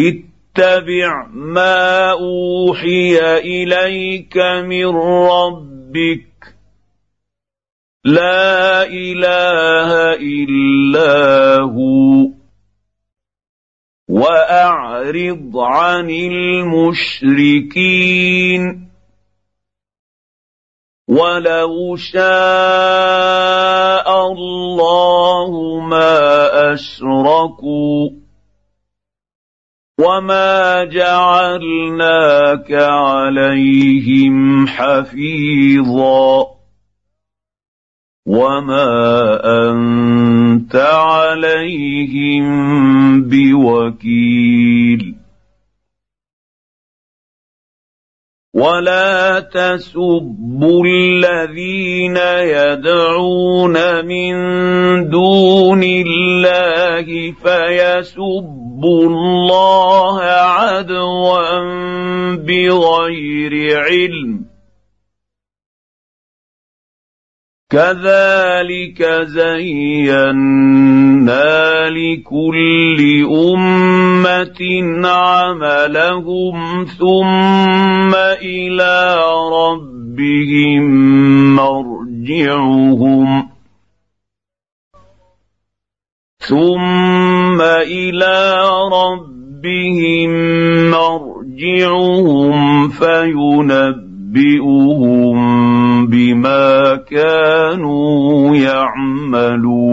اتبع 0.08 1.26
ما 1.32 2.10
أوحي 2.10 3.18
إليك 3.38 4.36
من 4.64 4.86
ربك. 5.26 6.54
لا 8.04 8.82
إله 8.82 10.12
إلا 10.14 11.56
هو. 11.60 12.30
وأعرض 14.08 15.56
عن 15.56 16.10
المشركين. 16.10 17.70
ولو 21.08 21.96
شاء 21.96 22.22
الله 24.32 25.80
ما 25.80 26.72
أشركوا. 26.72 28.19
وما 30.00 30.84
جعلناك 30.84 32.72
عليهم 32.72 34.66
حفيظا 34.66 36.46
وما 38.26 39.40
انت 39.44 40.76
عليهم 40.76 42.44
بوكيل 43.22 45.14
ولا 48.54 49.40
تسبوا 49.40 50.84
الذين 50.86 52.16
يدعون 52.56 54.04
من 54.06 54.34
دون 55.10 55.82
الله 55.82 57.32
فيسبوا 57.32 58.69
سبوا 58.80 59.06
الله 59.06 60.20
عدوا 60.22 61.60
بغير 62.34 63.80
علم. 63.80 64.44
كذلك 67.70 69.02
زينا 69.22 70.30
لكل 71.90 73.26
أمة 73.54 74.60
عملهم 75.08 76.84
ثم 76.84 78.14
إلى 78.42 79.16
ربهم 79.52 80.84
مر 81.56 81.90
مرجعهم. 82.30 83.49
ثم 86.40 87.60
إلى 87.60 88.56
ربهم 88.92 90.30
مرجعهم 90.90 92.88
فينبئهم 92.88 94.00
بما 96.06 96.96
كانوا 96.96 98.56
يعملون 98.56 99.90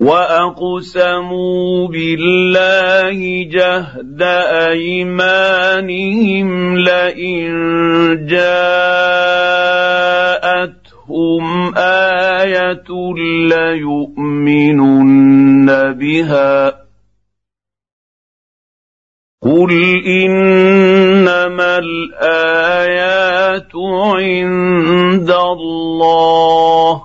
واقسموا 0.00 1.88
بالله 1.88 3.48
جهد 3.50 4.22
ايمانهم 4.72 6.48
لئن 6.78 7.54
جاءتهم 11.08 11.74
إيه 11.76 13.14
ليؤمنن 13.48 15.66
بها 15.92 16.84
قل 19.42 19.72
انما 20.06 21.78
الايات 21.78 23.70
عند 24.14 25.30
الله 25.30 27.02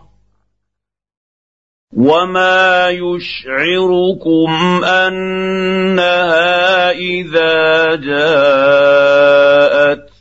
وما 1.97 2.89
يشعركم 2.89 4.49
انها 4.83 6.91
اذا 6.91 7.95
جاءت 7.95 9.69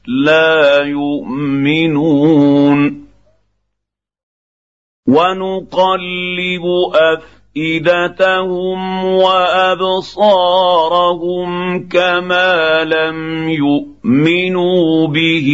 لا 0.06 0.82
يؤمنون 0.84 2.58
ونقلب 5.08 6.64
أفئدتهم 7.56 9.04
وأبصارهم 9.04 10.58
كما 11.88 12.84
لم 12.84 13.48
يؤمنوا 13.48 15.06
به 15.06 15.50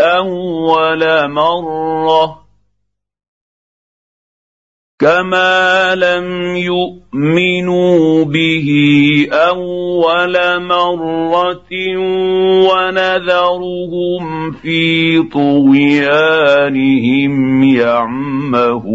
أول 0.00 1.30
مرة. 1.30 2.45
كما 4.98 5.94
لم 5.94 6.56
يؤمنوا 6.56 8.24
به 8.24 8.68
اول 9.32 10.62
مره 10.62 11.68
ونذرهم 12.68 14.52
في 14.52 15.22
طغيانهم 15.22 16.74
يعمهون 17.64 18.86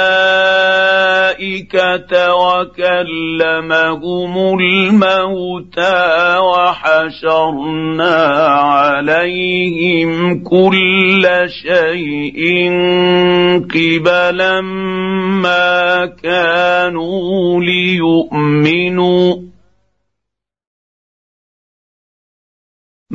وكلمهم 2.34 4.32
الموتى 4.61 6.39
وحشرنا 6.39 8.16
عليهم 8.55 10.43
كل 10.45 11.26
شيء 11.66 12.39
قبلا 13.74 14.61
ما 15.43 16.07
كانوا 16.22 17.61
ليؤمنوا 17.61 19.48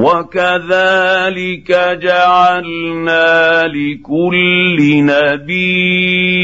وكذلك 0.00 1.68
جعلنا 2.02 3.62
لكل 3.68 4.78
نبي 5.04 6.40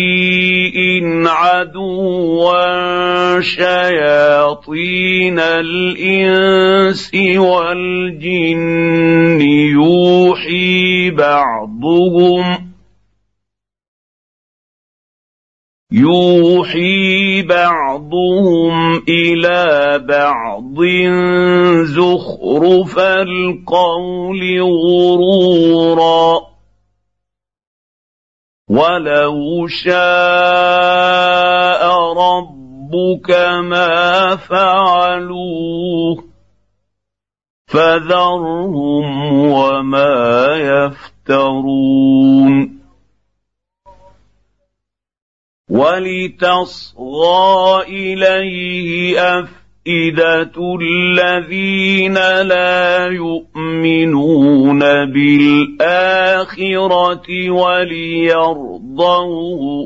عدوا 1.27 3.41
شياطين 3.41 5.39
الانس 5.39 7.11
والجن 7.37 9.41
يوحي 9.73 11.11
بعضهم 11.11 12.66
يوحي 15.97 17.43
بعضهم 17.43 19.03
إلى 19.09 19.99
بعض 19.99 20.77
زخرف 21.85 22.99
القول 22.99 24.63
غرورا. 24.63 26.41
ولو 28.69 29.67
شاء 29.67 29.97
ربك 32.13 33.31
ما 33.63 34.37
فعلوه 34.37 36.25
فذرهم 37.67 39.33
وما 39.53 40.47
يفترون. 41.27 42.76
ولتصغى 45.71 47.59
إليه 47.89 49.21
أفئدة 49.21 50.53
الذين 50.81 52.15
لا 52.43 53.07
يؤمنون 53.07 54.79
بالآخرة 55.13 55.91
وليرضوه 57.51 59.29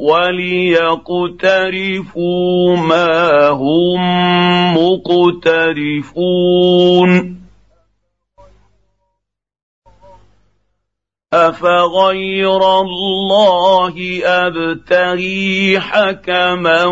وليقترفوا 0.02 1.06
ما 2.76 3.48
هم 3.48 4.00
مقترفون 4.76 6.10
افغير 11.32 12.80
الله 12.80 13.94
ابتغي 14.24 15.80
حكما 15.80 16.84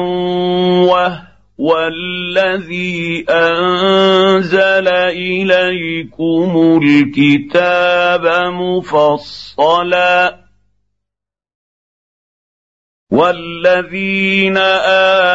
وهو 0.87 1.79
الذي 1.79 3.25
انزل 3.31 4.89
اليكم 4.89 6.81
الكتاب 6.83 8.53
مفصلا 8.53 10.38
والذين 13.13 14.57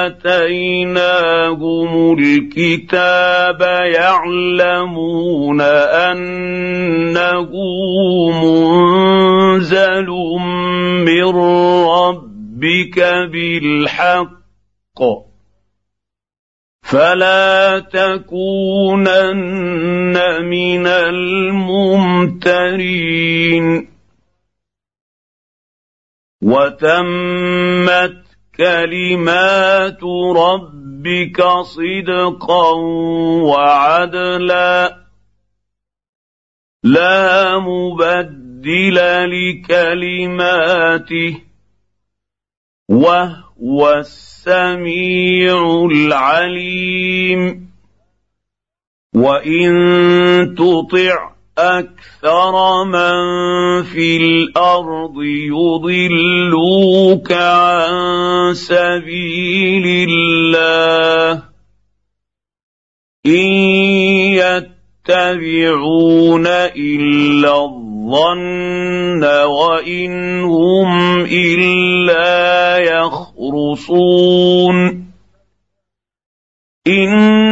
اتيناهم 0.06 1.92
الكتاب 2.20 3.62
يعلمون 3.96 5.62
انه 5.62 7.52
منزل 8.44 10.10
من 11.06 11.26
ربك 11.90 12.98
بالحق 13.32 14.44
فلا 16.84 17.80
تكونن 17.80 19.34
من 20.46 20.88
الممترين 20.88 22.34
وتمت 26.44 28.24
كلمات 28.58 30.04
ربك 30.36 31.44
صدقا 31.62 32.72
وعدلا. 33.44 34.98
لا 36.84 37.60
مبدل 37.60 39.30
لكلماته. 39.30 41.42
وهو 42.90 43.94
السميع 43.94 45.88
العليم. 45.92 47.74
وإن 49.16 49.76
تطع 50.58 51.33
أكثر 51.58 52.84
من 52.84 53.84
في 53.84 54.18
الأرض 54.18 55.14
يضلوك 55.54 57.32
عن 57.32 58.54
سبيل 58.54 60.10
الله. 60.10 61.44
إن 63.26 63.52
يتبعون 65.08 66.48
إلا 66.76 67.66
الظن 67.66 69.24
وإن 69.24 70.44
هم 70.44 71.22
إلا 71.22 72.78
يخرصون. 72.78 74.24
رب 76.88 77.43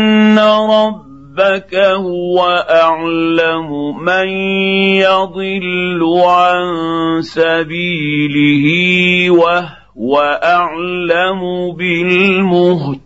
ربك 1.52 1.76
هو 1.76 2.40
اعلم 2.70 3.98
من 4.04 4.28
يضل 4.98 6.02
عن 6.26 7.22
سبيله 7.22 8.66
وهو 9.32 10.20
اعلم 10.44 11.42
بالمهتدين 11.78 13.02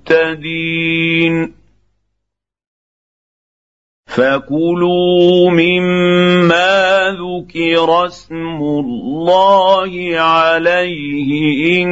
فكلوا 4.16 5.52
مما 5.52 7.18
ذكر 7.20 8.06
اسم 8.06 8.58
الله 8.62 10.20
عليه 10.20 11.84
ان 11.84 11.92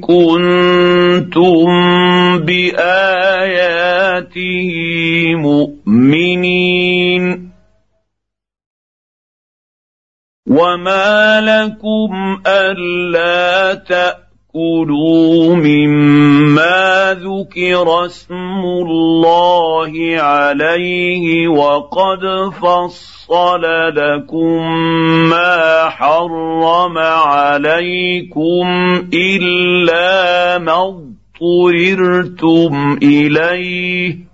كنتم 0.00 1.66
باياته 2.38 3.90
مؤمنين 5.36 7.24
وما 10.48 11.40
لكم 11.40 12.40
الا 12.46 13.74
تأتوا 13.74 14.24
كلوا 14.54 15.56
مما 15.56 16.83
ذكر 17.14 18.06
اسم 18.06 18.62
الله 18.64 19.92
عليه 20.20 21.48
وقد 21.48 22.20
فصل 22.62 23.62
لكم 23.94 24.60
ما 25.30 25.88
حرم 25.88 26.98
عليكم 26.98 28.66
إلا 29.14 30.58
ما 30.58 30.94
اضطررتم 31.40 32.98
إليه. 33.02 34.33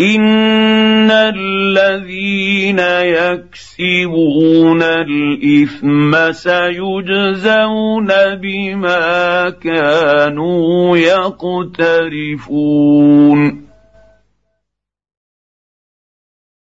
ان 0.00 1.10
الذين 1.10 2.78
يكسبون 3.18 4.82
الاثم 4.82 6.32
سيجزون 6.32 8.08
بما 8.36 9.50
كانوا 9.50 10.96
يقترفون 10.96 12.40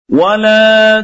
ولا 0.10 1.02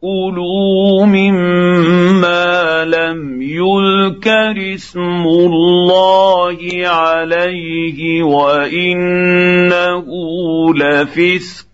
تاكلوا 0.00 1.06
مما 1.06 2.84
لم 2.84 3.42
يذكر 3.42 4.74
اسم 4.74 5.26
الله 5.26 6.58
عليه 6.86 8.22
وانه 8.22 10.04
لفسق 10.74 11.66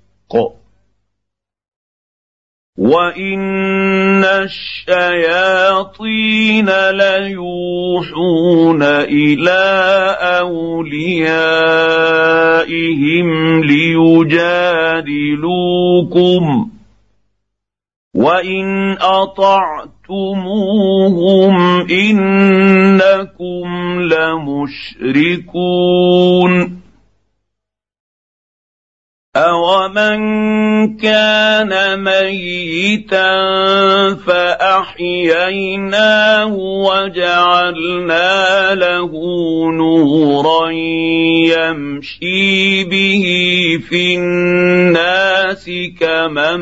وان 2.78 4.24
الشياطين 4.24 5.30
ليوحون 6.90 8.82
إلى 8.82 9.62
اوليائهم 10.20 11.28
ليجادلوكم 13.64 14.66
وان 18.16 18.96
اطعتموهم 19.00 20.16
انكم 21.90 23.68
لمشركون 25.12 25.66
أومن 29.36 30.20
كان 30.96 32.00
ميتا 32.04 33.34
فأحييناه 34.26 35.76
وجعلنا 36.88 38.34
له 38.74 39.10
نورا 39.72 40.70
يمشي 41.52 42.84
به 42.84 43.24
في 43.88 44.16
الناس 44.16 45.70
كمن 46.00 46.60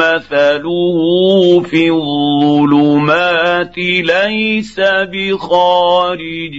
مثله 0.00 1.60
في 1.60 1.90
الظلمات 1.90 3.78
ليس 3.78 4.80
بخارج 5.12 6.56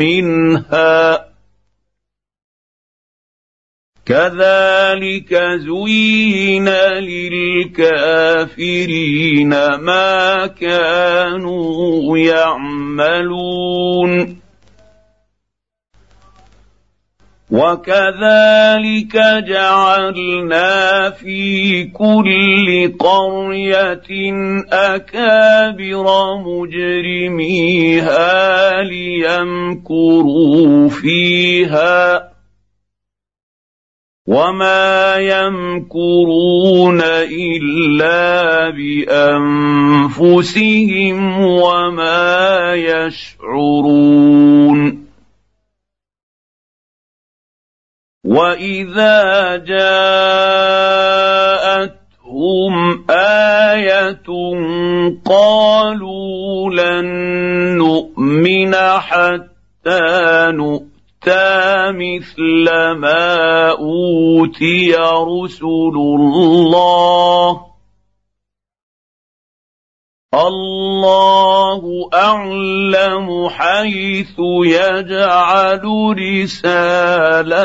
منها. 0.00 1.28
كذلك 4.06 5.34
زين 5.56 6.68
للكافرين 7.88 8.54
ما 9.74 10.46
كانوا 10.46 12.18
يعملون. 12.18 13.68
وكذلك 17.50 19.16
جعلنا 19.48 21.10
في 21.10 21.84
كل 21.84 22.92
قريه 22.98 24.08
اكابر 24.72 26.06
مجرميها 26.44 28.12
ليمكروا 28.82 30.28
فيها 30.88 32.28
وما 34.26 35.16
يمكرون 35.16 37.00
الا 37.32 38.70
بانفسهم 40.20 41.40
وما 41.40 42.74
يشعرون 42.74 43.98
واذا 48.28 49.56
جاءتهم 49.56 50.34
إيه 53.10 54.20
قالوا 55.24 56.70
لن 56.70 57.06
نؤمن 57.78 58.74
حتى 58.74 59.48
نؤمن 60.52 60.88
اوتى 61.18 61.92
مثل 61.92 62.64
ما 62.96 63.70
اوتي 63.70 64.94
رسل 64.94 65.94
الله 65.96 67.67
الله 70.34 72.10
أعلم 72.14 73.48
حيث 73.48 74.36
يجعل 74.64 75.82
رسالاته. 76.44 77.58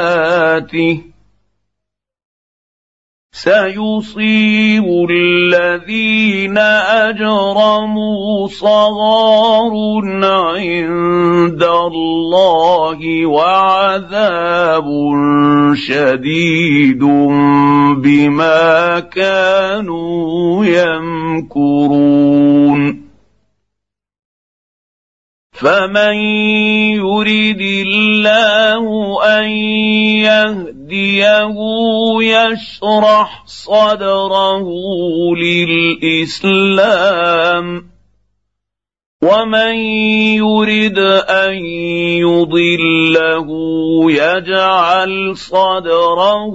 سيصيب 3.34 4.85
الذين 5.10 6.57
أجرموا 6.57 8.47
صغار 8.47 9.73
عند 10.23 11.64
الله 11.64 13.26
وعذاب 13.26 14.85
شديد 15.73 17.03
بما 17.97 18.99
كانوا 18.99 20.65
يمكرون. 21.45 22.03
فمن 25.64 26.15
يرد 26.99 27.61
الله 27.61 28.84
ان 29.40 29.49
يهديه 30.27 31.56
يشرح 32.22 33.44
صدره 33.45 34.65
للاسلام 36.44 37.93
ومن 39.24 39.76
يرد 40.36 41.00
ان 41.30 41.56
يضله 42.20 43.48
يجعل 44.12 45.38
صدره 45.38 46.54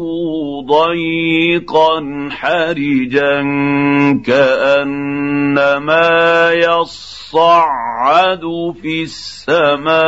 ضيقا 0.69 2.29
حرجا 2.31 3.43
كانما 4.27 6.11
يصعد 6.53 8.45
في 8.83 9.03
السماء 9.03 9.99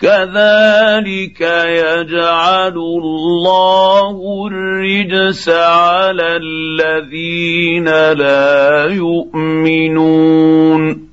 كذلك 0.00 1.40
يجعل 1.40 2.76
الله 2.76 4.46
الرجس 4.46 5.48
على 5.48 6.36
الذين 6.36 8.12
لا 8.12 8.92
يؤمنون. 8.92 11.08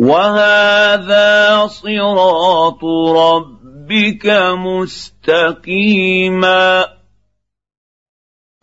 وهذا 0.00 1.66
صراط 1.66 2.84
ربك 3.16 4.26
مستقيما. 4.58 6.86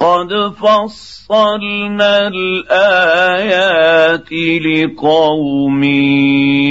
قد 0.02 0.54
فصلنا 0.54 2.28
الآيات 2.28 4.32
لقوم 4.62 5.84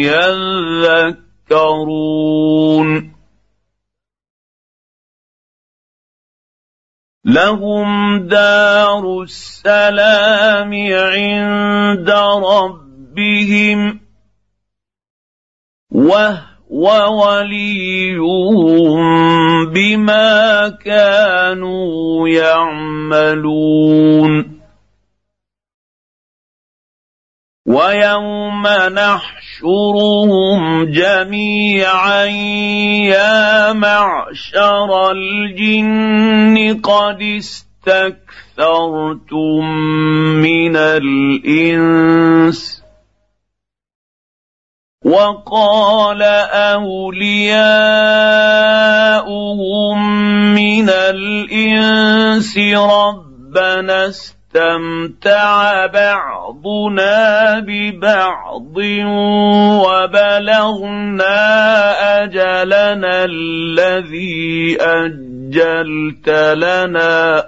يذكرون. 0.02 1.29
يذكرون 1.50 3.12
لهم 7.24 8.18
دار 8.26 9.22
السلام 9.22 10.74
عند 10.92 12.10
ربهم 12.54 14.00
وهو 15.90 16.86
وليهم 17.22 19.00
بما 19.66 20.68
كانوا 20.68 22.28
يعملون. 22.28 23.80
ويوم 27.70 28.66
نحشرهم 28.98 30.60
جميعا 30.90 32.24
يا 33.14 33.72
معشر 33.72 35.10
الجن 35.10 36.80
قد 36.82 37.22
استكثرتم 37.22 38.50
من 40.42 40.76
الإنس. 40.76 42.00
وقال 45.04 46.22
أولياؤهم 46.72 47.30
من 50.54 50.90
الإنس 50.90 52.58
ربنا 52.76 54.06
استمتع 54.50 55.86
بعضنا 55.86 57.60
ببعض 57.66 58.76
وبلغنا 59.86 61.36
اجلنا 62.24 63.24
الذي 63.24 64.76
اجلت 64.80 66.28
لنا 66.28 67.44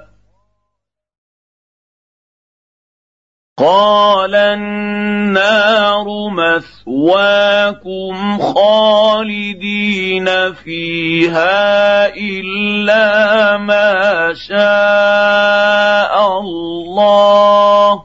قال 3.63 4.35
النار 4.35 6.07
مثواكم 6.35 8.15
خالدين 8.39 10.27
فيها 10.53 12.07
إلا 12.17 13.57
ما 13.57 14.33
شاء 14.35 16.15
الله. 16.41 18.05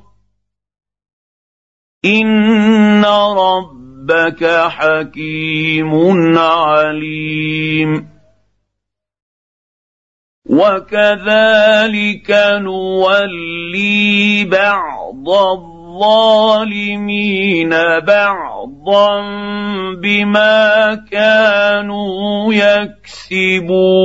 إن 2.05 3.05
ربك 3.05 4.45
حكيم 4.69 6.38
عليم. 6.38 8.17
وكذلك 10.49 12.31
نولي 12.61 14.45
بعض 14.45 15.06
الظالمين 15.30 16.90
بعضا 17.99 19.22
بما 20.02 20.95
كانوا 21.12 22.54
يكسبون. 22.54 23.98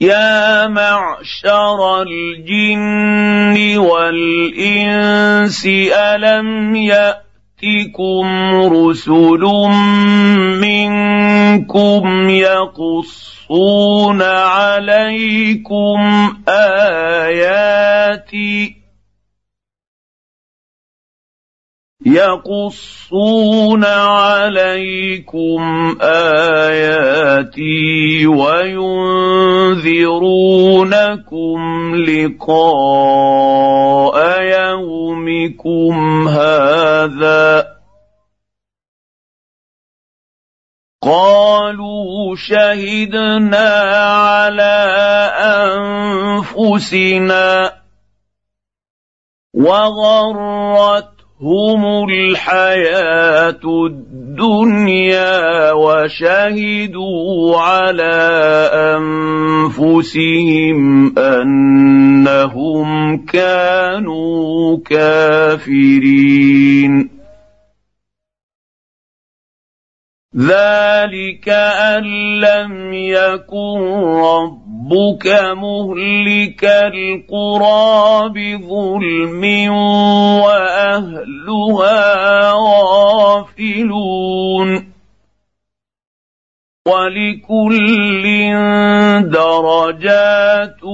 يا 0.00 0.68
معشر 0.68 2.02
الجن 2.02 3.78
والإنس 3.78 5.66
ألم 5.96 6.76
يأتكم 6.76 8.26
رسل 8.54 9.40
منكم 10.60 12.30
يقصون 13.50 14.22
عليكم 14.22 15.98
اياتي 16.48 17.96
يقصون 22.06 23.84
عليكم 23.84 25.60
اياتي 26.02 27.66
وينذرونكم 28.26 29.16
لقاء 31.96 33.36
يومكم 34.42 36.28
هذا 36.28 37.75
قالوا 41.06 42.36
شهدنا 42.36 43.68
على 44.10 44.76
أنفسنا 46.50 47.72
وغرت 49.54 51.16
هم 51.40 52.08
الحياة 52.10 53.60
الدنيا 53.86 55.72
وشهدوا 55.72 57.60
على 57.60 58.16
أنفسهم 59.78 60.78
أنهم 61.18 62.88
كانوا 63.26 64.78
كافرين. 65.70 66.36
ذلك 70.38 71.48
ان 71.48 72.04
لم 72.40 72.92
يكن 72.92 73.78
ربك 74.04 75.26
مهلك 75.56 76.64
القرى 76.64 78.28
بظلم 78.28 79.72
واهلها 80.44 82.02
غافلون 82.92 84.06
ولكل 86.86 88.24
درجات 89.30 90.84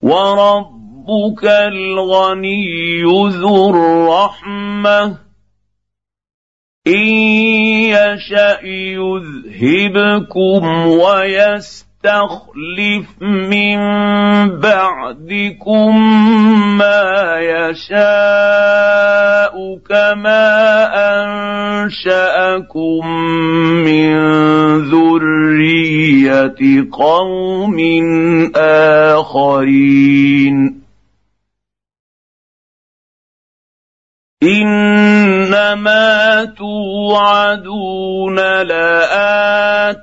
وربك 0.02 1.44
الغني 1.44 3.04
ذو 3.30 3.70
الرحمة 3.70 5.18
إن 6.88 7.08
يشأ 7.96 8.60
يذهبكم 8.64 10.64
ويستخلف 12.04 13.22
من 13.22 13.80
بعدكم 14.60 15.98
ما 16.78 17.38
يشاء 17.40 17.94
كما 19.90 20.44
انشاكم 21.84 23.08
من 23.84 24.14
ذريه 24.92 26.88
قوم 26.92 27.78
اخرين 29.16 30.84
انما 34.44 36.46
توعدون 36.46 38.36
لات 38.62 40.03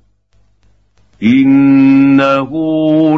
إنه 1.23 2.51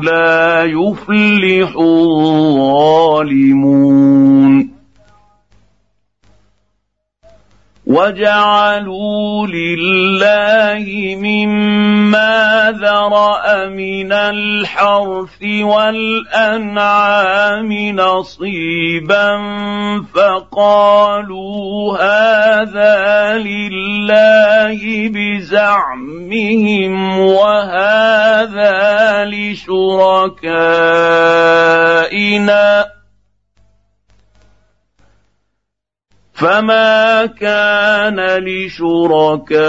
لا 0.03 0.63
يفلح 0.63 1.75
الظالمون. 1.77 3.13
وجعلوا 7.93 9.47
لله 9.47 10.85
مما 11.15 12.73
ذرا 12.81 13.67
من 13.69 14.11
الحرث 14.11 15.43
والانعام 15.61 16.93
نصيبا 17.73 19.29
فقالوا 20.13 21.97
هذا 21.97 23.37
لله 23.37 24.79
بزعمهم 25.13 26.93
وهذا 27.19 28.73
لشركائنا 29.25 30.53
فما 36.33 37.25
كان 37.25 38.17
لشركائهم 38.43 39.63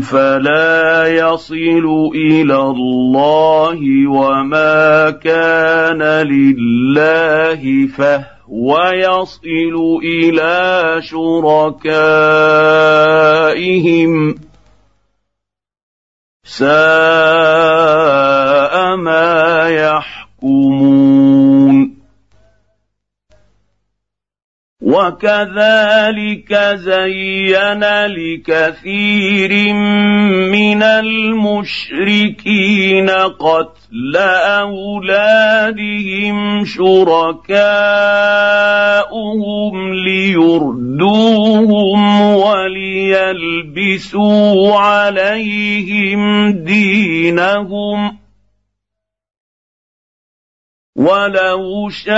فلا 0.00 1.06
يصل 1.08 2.10
إلى 2.14 2.56
الله 2.56 3.80
وما 4.08 5.10
كان 5.10 6.02
لله 6.02 7.86
فهو 7.86 8.90
يصل 8.94 10.00
إلى 10.04 10.96
شركائهم 11.00 11.94
ساء 16.44 16.74
ما 18.96 19.68
يحكمون 19.68 20.24
وكذلك 24.94 26.54
زين 26.74 27.84
لكثير 28.06 29.52
من 30.54 30.82
المشركين 30.82 32.30
قتل 33.10 34.16
أولادهم 34.62 36.36
شركاؤهم 36.64 37.34
ليردوهم 39.94 41.60
وليلبسوا 42.36 44.14
عليهم 44.78 46.50
دينهم 46.50 48.23
ولو 50.96 51.88
شاء 51.90 52.14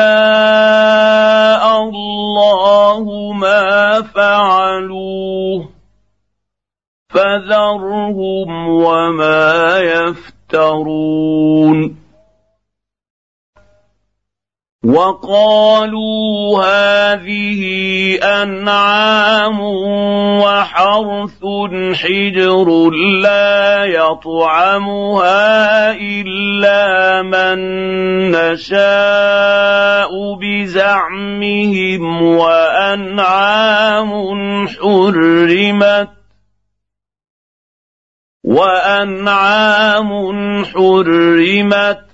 الله 1.80 3.32
ما 3.32 4.02
فعلوه 4.02 5.68
فذرهم 7.08 8.68
وما 8.68 9.78
يفترون 9.78 11.26
وقالوا 14.86 16.62
هذه 16.62 17.62
أنعام 18.22 19.60
وحرث 20.40 21.42
حجر 21.94 22.90
لا 23.22 23.84
يطعمها 23.84 25.40
إلا 25.92 27.22
من 27.22 27.58
نشاء 28.30 30.10
بزعمهم 30.42 32.22
وأنعام 32.22 34.10
حرمت 34.68 36.08
وأنعام 38.44 40.10
حرمت 40.64 42.05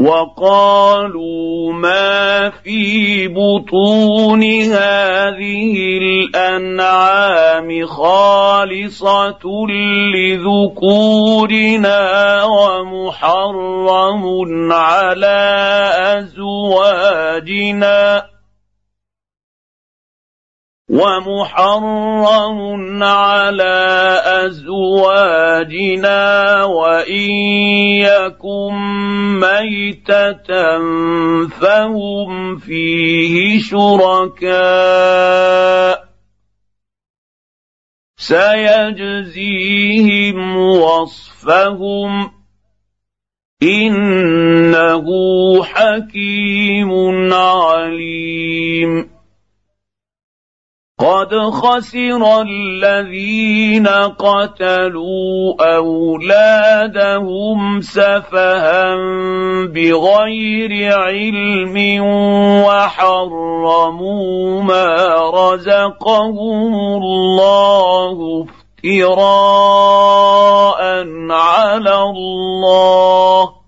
وقالوا 0.00 1.72
ما 1.72 2.50
في 2.50 3.28
بطون 3.28 4.42
هذه 4.72 5.98
الأنعام 6.02 7.86
خالصة 7.86 9.40
لذكورنا 10.14 12.00
ومحرم 12.44 14.24
على 14.72 15.40
أزواجنا. 16.18 18.00
ومحرم 20.90 22.26
على 23.02 23.78
أزواجنا 24.46 26.24
وإن 26.64 27.30
يكن 28.02 28.74
ميتة 29.38 30.50
فهم 31.48 32.56
فيه 32.56 33.58
شركاء 33.60 34.50
سيجزيهم 38.18 39.56
وصفهم 40.56 42.30
إنه 43.62 45.04
حكيم 45.64 46.92
عليم 47.32 49.09
قد 51.00 51.32
خسر 51.32 52.42
الذين 52.42 53.86
قتلوا 54.18 55.54
اولادهم 55.76 57.58
سفها 57.80 58.96
بغير 59.64 60.92
علم 60.98 62.04
وحرموا 62.64 64.62
ما 64.62 65.16
رزقهم 65.34 66.74
الله 66.74 68.46
افتراء 68.84 70.80
على 71.30 72.02
الله 72.02 73.59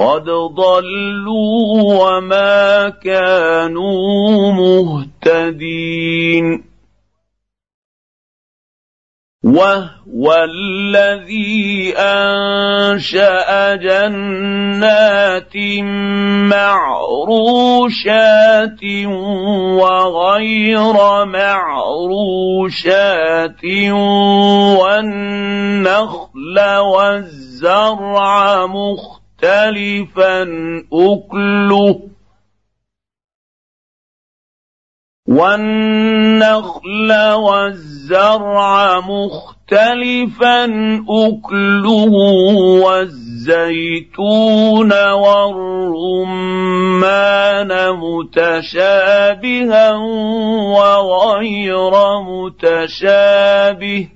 قد 0.00 0.24
ضلوا 0.56 1.92
وما 2.00 2.88
كانوا 2.88 4.52
مهتدين 4.52 6.64
وهو 9.44 10.34
الذي 10.34 11.94
انشا 11.98 13.74
جنات 13.76 15.56
معروشات 16.56 18.84
وغير 19.80 21.24
معروشات 21.24 22.84
والنخل 24.80 26.56
والزرع 26.80 28.66
مختلف 28.66 29.19
مختلفا 29.40 30.42
أكله. 30.92 32.00
والنخل 35.28 37.12
والزرع 37.34 39.00
مختلفا 39.00 40.64
أكله 41.08 42.12
والزيتون 42.84 44.12
والرمان 45.12 46.50
متشابها 47.96 49.92
وغير 50.74 51.92
متشابه. 52.20 54.08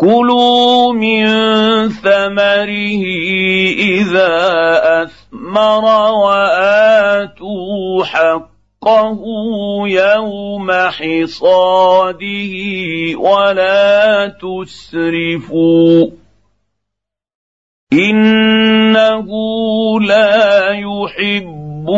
كلوا 0.00 0.92
من 0.92 1.28
ثمره 1.88 3.04
إذا 4.00 4.32
أثمر 5.02 5.84
وآتوا 6.24 8.04
حقه 8.04 9.20
يوم 9.86 10.70
حصاده 10.72 12.54
ولا 13.18 14.28
تسرفوا 14.40 16.06
إنه 17.92 19.28
لا 20.00 20.70
يحب 20.70 21.88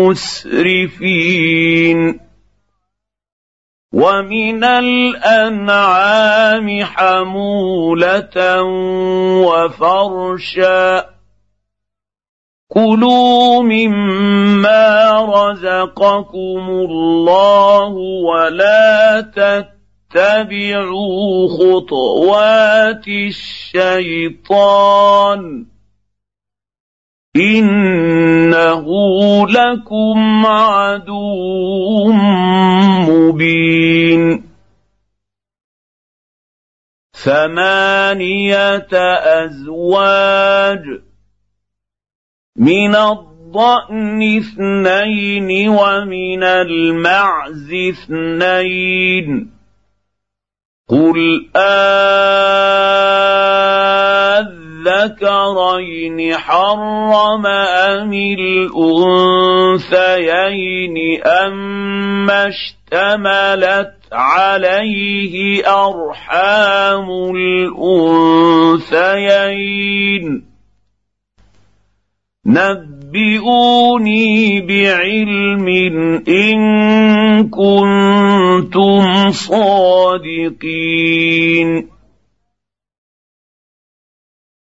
المسرفين 0.00 1.10
ومن 3.92 4.64
الانعام 4.64 6.04
حموله 6.84 8.62
وفرشا 9.42 11.06
كلوا 12.68 13.62
مما 13.62 15.20
رزقكم 15.20 16.68
الله 16.70 17.92
ولا 18.30 19.20
تتبعوا 20.14 21.48
خطوات 21.58 23.08
الشيطان 23.74 25.40
انه 27.36 28.86
لكم 29.48 30.46
عدو 30.46 32.12
مبين 33.08 34.50
ثمانيه 37.12 38.88
ازواج 39.44 40.84
من 42.56 42.94
الضأن 42.94 44.22
اثنين 44.38 45.68
ومن 45.68 46.42
المعز 46.42 47.72
اثنين 47.90 49.50
قل 50.88 51.50
آه 51.56 53.00
الذكرين 54.86 56.34
حرم 56.34 57.46
أم 57.46 58.12
الأنثيين 58.12 59.96
أما 61.26 62.48
اشتملت 62.48 63.92
عليه 64.12 65.62
أرحام 65.66 67.08
الأنثيين؟ 68.80 70.50
نبئوني 72.46 73.90
بعلم 74.60 75.68
إن 76.28 76.60
كنتم 77.50 79.30
صادقين. 79.30 80.80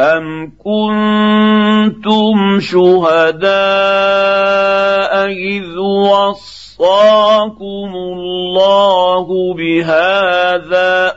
أم 0.00 0.52
كنتم 0.58 2.60
شهداء 2.60 3.48
إذ 5.26 5.78
وصاكم 6.08 7.90
الله 7.94 9.54
بهذا 9.54 11.14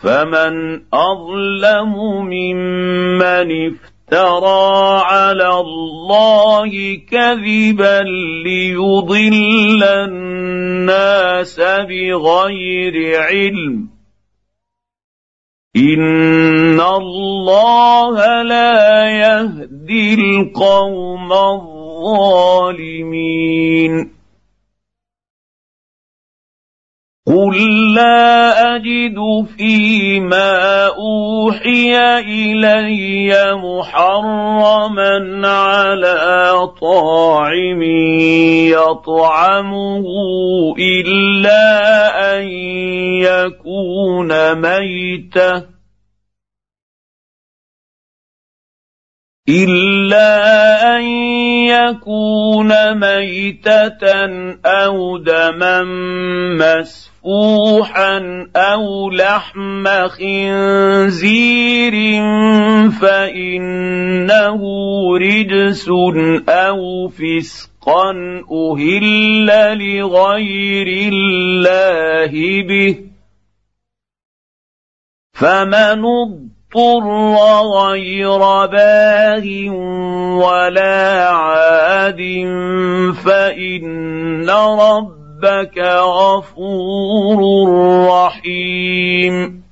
فمن 0.00 0.82
أظلم 0.94 1.92
ممن 2.26 3.66
افترى 3.66 5.00
على 5.04 5.48
الله 5.48 6.96
كذبا 7.10 8.02
ليضل 8.44 9.84
الناس 9.84 11.60
بغير 11.60 13.20
علم 13.20 13.99
ان 15.76 16.80
الله 16.80 18.42
لا 18.42 19.04
يهدي 19.10 20.14
القوم 20.14 21.32
الظالمين 22.82 24.10
قل 27.30 27.94
لا 27.94 28.76
اجد 28.76 29.46
فيما 29.56 30.86
اوحي 30.86 32.18
الي 32.18 33.30
محرما 33.54 35.48
على 35.48 36.18
طاعم 36.80 37.82
يطعمه 38.74 40.04
الا 40.78 41.66
ان 42.36 42.48
يكون 43.22 44.54
ميته 44.54 45.79
الا 49.48 50.96
ان 50.96 51.04
يكون 51.66 52.94
ميته 52.94 54.04
أو 54.66 55.18
دما 55.18 55.82
مسفوحا 56.60 58.18
أو 58.56 59.10
لحم 59.10 60.08
خنزير 60.08 61.94
فانه 63.00 64.60
رجس 65.18 65.88
أو 66.48 67.08
فسق 67.08 67.70
رزقا 67.80 68.10
أهل 68.52 69.48
لغير 69.78 71.12
الله 71.12 72.62
به 72.62 72.98
فمن 75.32 76.02
اضطر 76.74 77.34
غير 77.74 78.38
باغ 78.66 79.44
ولا 80.46 81.28
عاد 81.28 82.20
فإن 83.24 84.50
ربك 84.50 85.78
غفور 86.02 87.40
رحيم. 88.08 89.62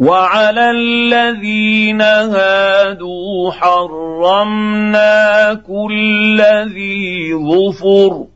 وعلى 0.00 0.70
الذين 0.70 2.02
هادوا 2.02 3.52
حرمنا 3.52 5.54
كل 5.54 6.42
ذي 6.74 7.34
ظفر 7.34 8.35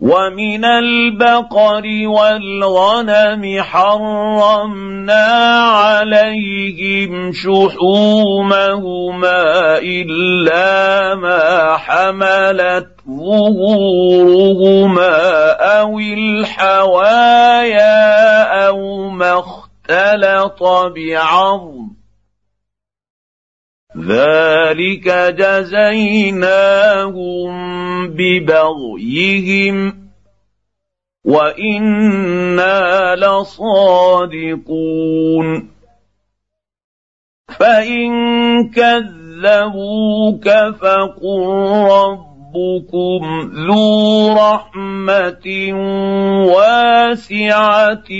ومن 0.00 0.64
البقر 0.64 1.82
والغنم 2.06 3.62
حرمنا 3.62 5.26
عليهم 5.60 7.32
شحومهما 7.32 8.78
الا 9.78 11.14
ما 11.14 11.76
حملت 11.76 12.88
ظهورهما 13.08 14.70
أو 15.50 15.98
الحوايا 15.98 17.88
أو 18.68 19.10
ما 19.10 19.38
اختلط 19.38 20.62
بعظم 20.96 21.97
ذلك 23.96 25.08
جزيناهم 25.38 27.48
ببغيهم 28.08 30.08
وأنا 31.24 33.16
لصادقون 33.16 34.68
فان 37.48 38.10
كذبوك 38.70 40.48
فقل 40.80 41.42
ربكم 41.90 43.22
ذو 43.66 44.34
رحمه 44.34 45.46
واسعه 46.52 48.10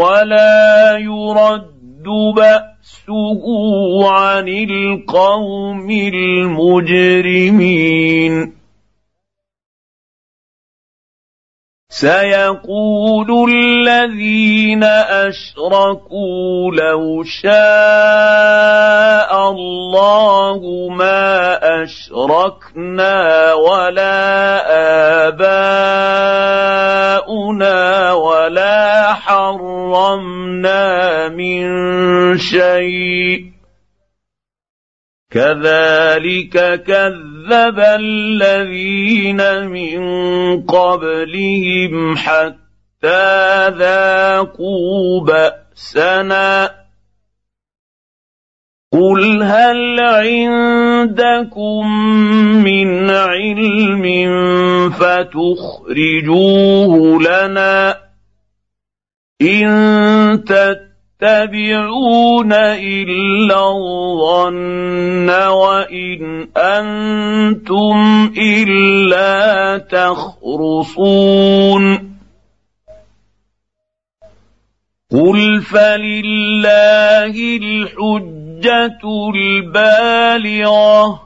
ولا 0.00 0.96
يرد 0.98 2.06
بأس 2.36 2.75
باسه 3.06 4.10
عن 4.10 4.48
القوم 4.48 5.90
المجرمين. 6.80 7.76
سيقول 11.90 13.50
الذين 13.50 14.84
أشركوا 14.84 16.70
لو 16.72 17.24
شاء 17.24 17.52
الله 19.50 20.88
ما 20.90 21.58
أشركنا 21.82 23.54
ولا 23.54 24.18
آباؤنا 25.28 26.52
ولا 28.12 29.14
حرمنا 29.14 30.82
من 31.28 31.66
شيء. 32.36 33.56
كذلك 35.30 36.82
كذب 36.82 37.80
الذين 37.80 39.66
من 39.66 40.00
قبلهم 40.62 42.16
حتى 42.16 43.68
ذاقوا 43.68 45.26
بأسنا. 45.26 46.86
قل 48.92 49.42
هل 49.42 50.00
عندكم 50.00 51.86
من 52.64 53.10
علم 53.10 54.04
فتخرجوه 54.90 56.42
لنا 57.22 58.00
إن 59.42 60.44
تتبعون 61.20 62.52
إلا 62.52 63.68
الظن 63.68 65.30
وإن 65.30 66.48
أنتم 66.56 68.32
إلا 68.38 69.78
تخرصون. 69.78 71.82
قل 75.12 75.62
فلله 75.62 77.56
الحجة 77.56 78.98
البالغة 79.34 81.22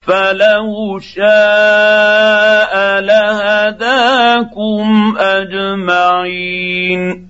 فلو 0.00 0.98
شاء 0.98 3.00
لهداكم 3.00 4.86
أجمعين. 5.18 7.29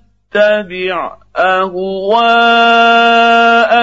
أهواء 1.37 2.31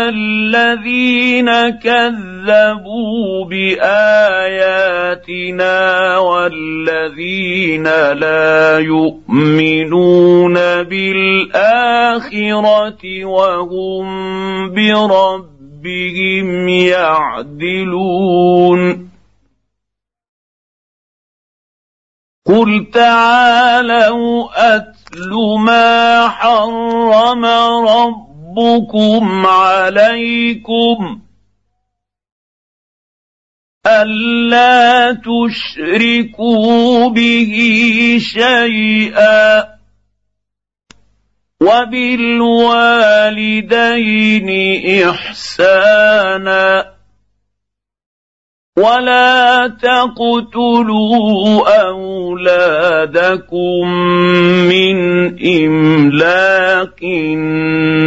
الذين 0.09 1.51
كذبوا 1.71 3.45
بآياتنا 3.51 4.59
والذين 6.19 7.85
لا 8.13 8.79
يؤمنون 8.79 10.55
بالآخرة 10.83 12.25
وهم 13.25 14.07
بربهم 14.75 16.69
يعدلون. 17.69 18.39
قل 22.49 22.91
تعالوا 22.95 24.49
اتل 24.77 25.31
ما 25.59 26.29
حرم 26.29 27.45
ربكم 27.89 29.47
عليكم 29.47 31.21
الا 33.87 35.13
تشركوا 35.13 37.09
به 37.09 37.55
شيئا 38.21 39.65
وبالوالدين 41.61 42.69
احسانا 45.09 46.98
ولا 48.79 49.67
تقتلوا 49.83 51.67
اولادكم 51.91 53.59
من 54.71 54.99
املاق 55.47 57.05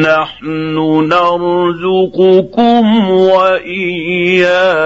نحن 0.08 0.78
نرزقكم 1.12 2.86
واياهم 3.12 4.82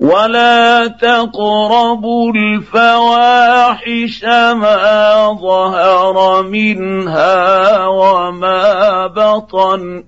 ولا 0.00 0.86
تقربوا 0.86 2.32
الفواحش 2.32 4.24
ما 4.54 5.38
ظهر 5.42 6.42
منها 6.42 7.86
وما 7.86 9.06
بطن 9.06 10.04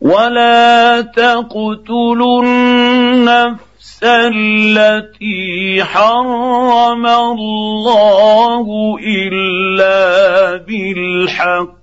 ولا 0.00 1.00
تقتلوا 1.00 2.42
النفس 2.42 4.00
التي 4.04 5.84
حرم 5.84 7.06
الله 7.06 8.66
الا 9.06 10.56
بالحق 10.56 11.80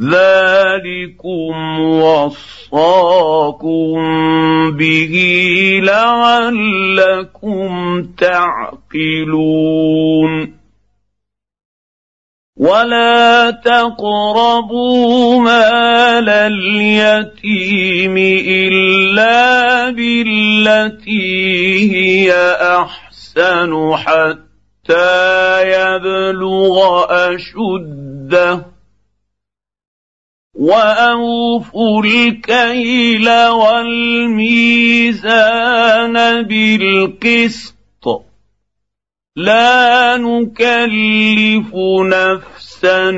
ذلكم 0.00 1.80
وصاكم 1.80 3.20
به 4.70 5.14
لعلكم 5.82 7.70
تعقلون 8.18 9.52
ولا 12.62 13.50
تقربوا 13.50 15.40
مال 15.40 16.28
اليتيم 16.28 18.16
الا 18.46 19.90
بالتي 19.90 21.42
هي 21.92 22.32
احسن 22.60 23.96
حتى 23.96 25.62
يبلغ 25.62 27.04
اشده 27.34 28.66
واوفوا 30.54 32.04
الكيل 32.04 33.28
والميزان 33.48 34.82
بالقسط 36.42 37.81
لا 39.36 40.16
نكلف 40.16 41.74
نفسا 42.04 43.08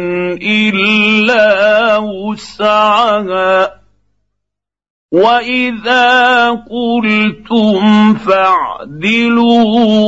إلا 0.42 1.96
وسعها. 1.96 3.70
وإذا 5.12 6.50
قلتم 6.50 8.14
فاعدلوا 8.14 9.64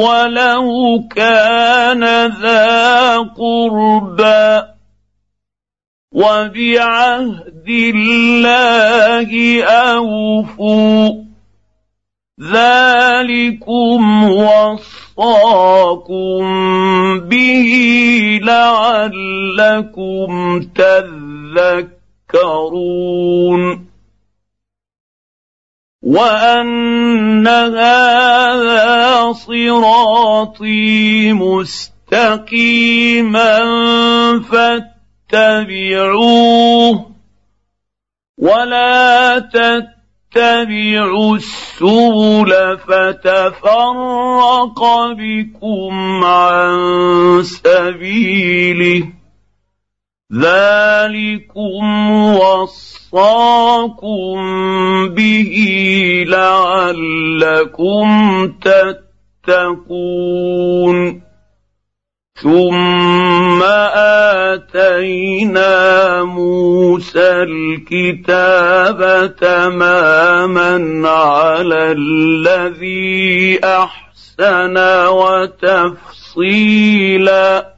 ولو 0.09 1.03
كان 1.17 2.05
ذا 2.27 3.19
قربى. 3.19 4.67
وبعهد 6.13 7.69
الله 7.69 9.63
أوفوا. 9.65 11.26
ذلكم 12.41 14.31
وصاكم 14.31 16.41
به 17.21 17.73
لعلكم 18.43 20.31
تذكرون 22.33 23.87
وان 26.03 27.49
هذا 27.49 29.33
صراطي 29.33 31.33
مستقيما 31.33 32.53
فاتبعوه 35.33 37.11
ولا 38.39 39.39
تتبعوا 39.39 39.96
تتبعوا 40.37 41.37
السبل 41.37 42.79
فتفرق 42.79 44.81
بكم 45.19 46.25
عن 46.25 46.79
سبيله. 47.43 49.03
ذلكم 50.33 51.85
وصاكم 52.37 54.37
به 55.09 55.55
لعلكم 56.29 58.07
تتقون. 59.47 61.26
ثم 62.43 63.63
اتينا 64.53 66.23
موسى 66.25 67.43
الكتاب 67.43 69.01
تماما 69.37 71.09
على 71.09 71.93
الذي 71.99 73.61
احسن 73.65 74.77
وتفصيلا 76.37 77.77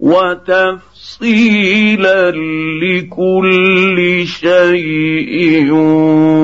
وتفصيلا 0.00 1.50
لكل 2.82 4.26
شيء 4.26 5.72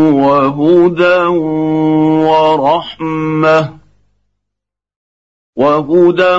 وهدى 0.08 1.22
ورحمه 2.28 3.73
وهدى 5.56 6.36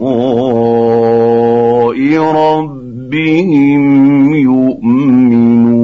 ربهم 2.19 3.85
يؤمنون. 4.35 5.77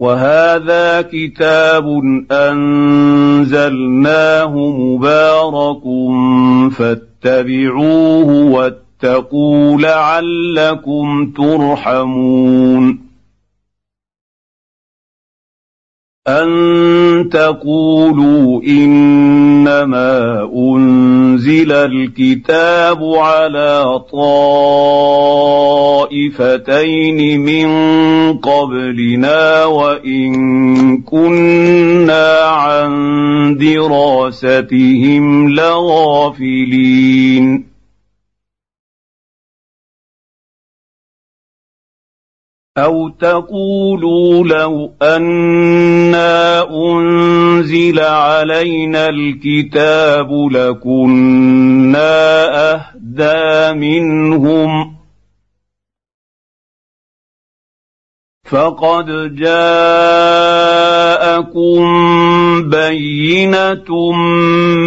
وهذا 0.00 1.02
كتاب 1.02 1.86
أنزلناه 2.32 3.72
مبارك 4.56 5.82
فاتبعوه 6.72 8.50
واتقوا 8.50 8.85
واتقوا 9.04 9.80
لعلكم 9.80 11.32
ترحمون. 11.36 13.06
أن 16.28 17.28
تقولوا 17.32 18.62
إنما 18.62 20.42
أنزل 20.56 21.72
الكتاب 21.72 23.04
على 23.04 24.00
طائفتين 24.12 24.60
من 27.40 27.68
قبلنا 28.38 29.64
وإن 29.64 31.02
كنا 31.02 32.38
عن 32.40 33.56
دراستهم 33.60 35.48
لغافلين. 35.48 36.86
أو 42.78 43.08
تقولوا 43.08 44.44
لو 44.44 44.92
أنا 45.02 46.62
انزل 46.70 48.00
علينا 48.00 49.08
الكتاب 49.08 50.32
لكنا 50.52 52.04
اهدى 52.72 53.78
منهم 53.78 54.96
فقد 58.44 59.34
جاءكم 59.36 60.26
بينه 62.70 64.12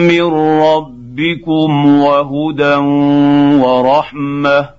من 0.08 0.34
ربكم 0.62 1.86
وهدى 2.02 2.76
ورحمه 3.64 4.79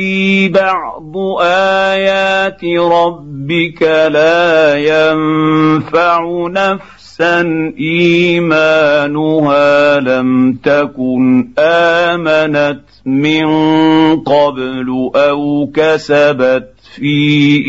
يأتي 0.00 0.48
بعض 0.48 1.16
آيات 1.40 2.64
ربك 2.64 3.82
لا 3.82 4.76
ينفع 4.76 6.48
نفسا 6.48 7.40
إيمانها 7.78 8.80
لم 10.00 10.58
تكن 10.64 11.48
آمنت 11.58 12.80
من 13.06 13.46
قبل 14.16 15.10
أو 15.14 15.70
كسبت 15.74 16.74
في 16.94 17.64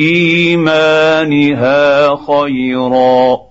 إيمانها 0.52 2.16
خيرا. 2.16 3.51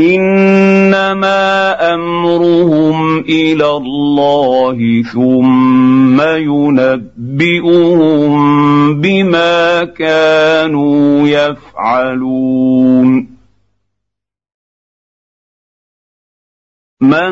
إنما 0.00 1.44
أمرهم 1.94 3.18
إلى 3.18 3.70
الله 3.70 5.02
ثم 5.12 6.20
ينبئهم 6.20 7.80
بما 9.00 9.84
كانوا 9.84 11.28
يفعلون. 11.28 13.30
من 17.00 17.30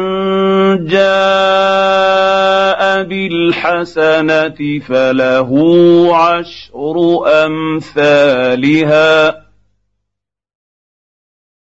جاء 0.87 3.03
بالحسنة 3.03 4.79
فله 4.89 5.51
عشر 6.17 6.97
أمثالها. 7.47 9.48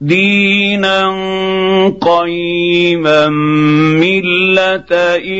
دينا 0.00 1.08
قيما 2.00 3.28
ملة 3.98 4.86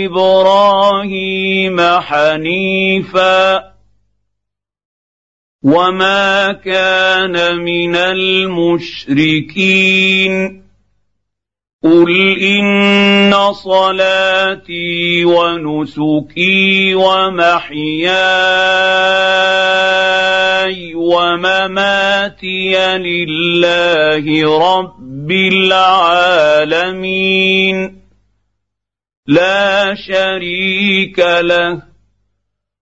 إبراهيم 0.04 1.80
حنيفا 1.80 3.72
وما 5.62 6.52
كان 6.52 7.58
من 7.58 7.96
المشركين 7.96 9.48
قل 11.84 12.38
ان 12.42 13.52
صلاتي 13.52 15.24
ونسكي 15.24 16.94
ومحياي 16.94 17.78
ومماتي 20.94 22.74
لله 22.98 24.24
رب 24.58 25.30
العالمين 25.70 26.88
لا 29.26 29.94
شريك 29.94 31.18
له 31.40 31.82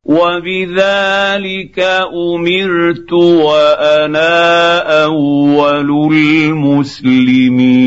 وبذلك 0.05 1.79
امرت 2.15 3.13
وأنا 3.13 4.79
اول 5.05 6.13
المسلمين 6.47 7.87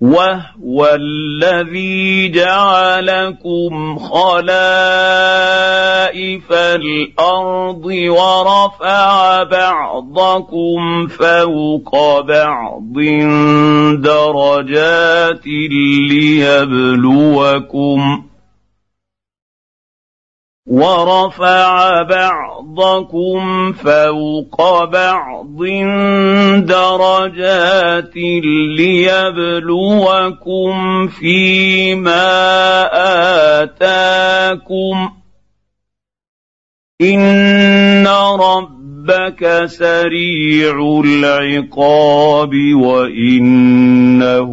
وهو 0.00 0.98
الذي 1.00 2.28
جعلكم 2.28 3.98
خلائف 3.98 4.52
الأرض 6.52 7.84
ورفع 7.84 9.42
بعضكم 9.42 11.06
فوق 11.06 12.20
بعض 12.20 12.92
درجات 14.00 15.46
ليبلوكم 16.40 18.29
ورفع 20.70 22.02
بعضكم 22.02 23.72
فوق 23.72 24.84
بعض 24.84 25.62
درجات 26.64 28.16
ليبلوكم 28.76 30.72
فيما 31.08 32.22
آتاكم. 33.62 35.10
إن 37.02 38.06
ربك 38.40 39.62
سريع 39.66 41.02
العقاب 41.04 42.50
وإنه 42.74 44.52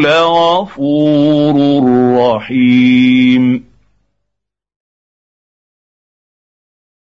لغفور 0.00 1.54
رحيم. 2.18 3.67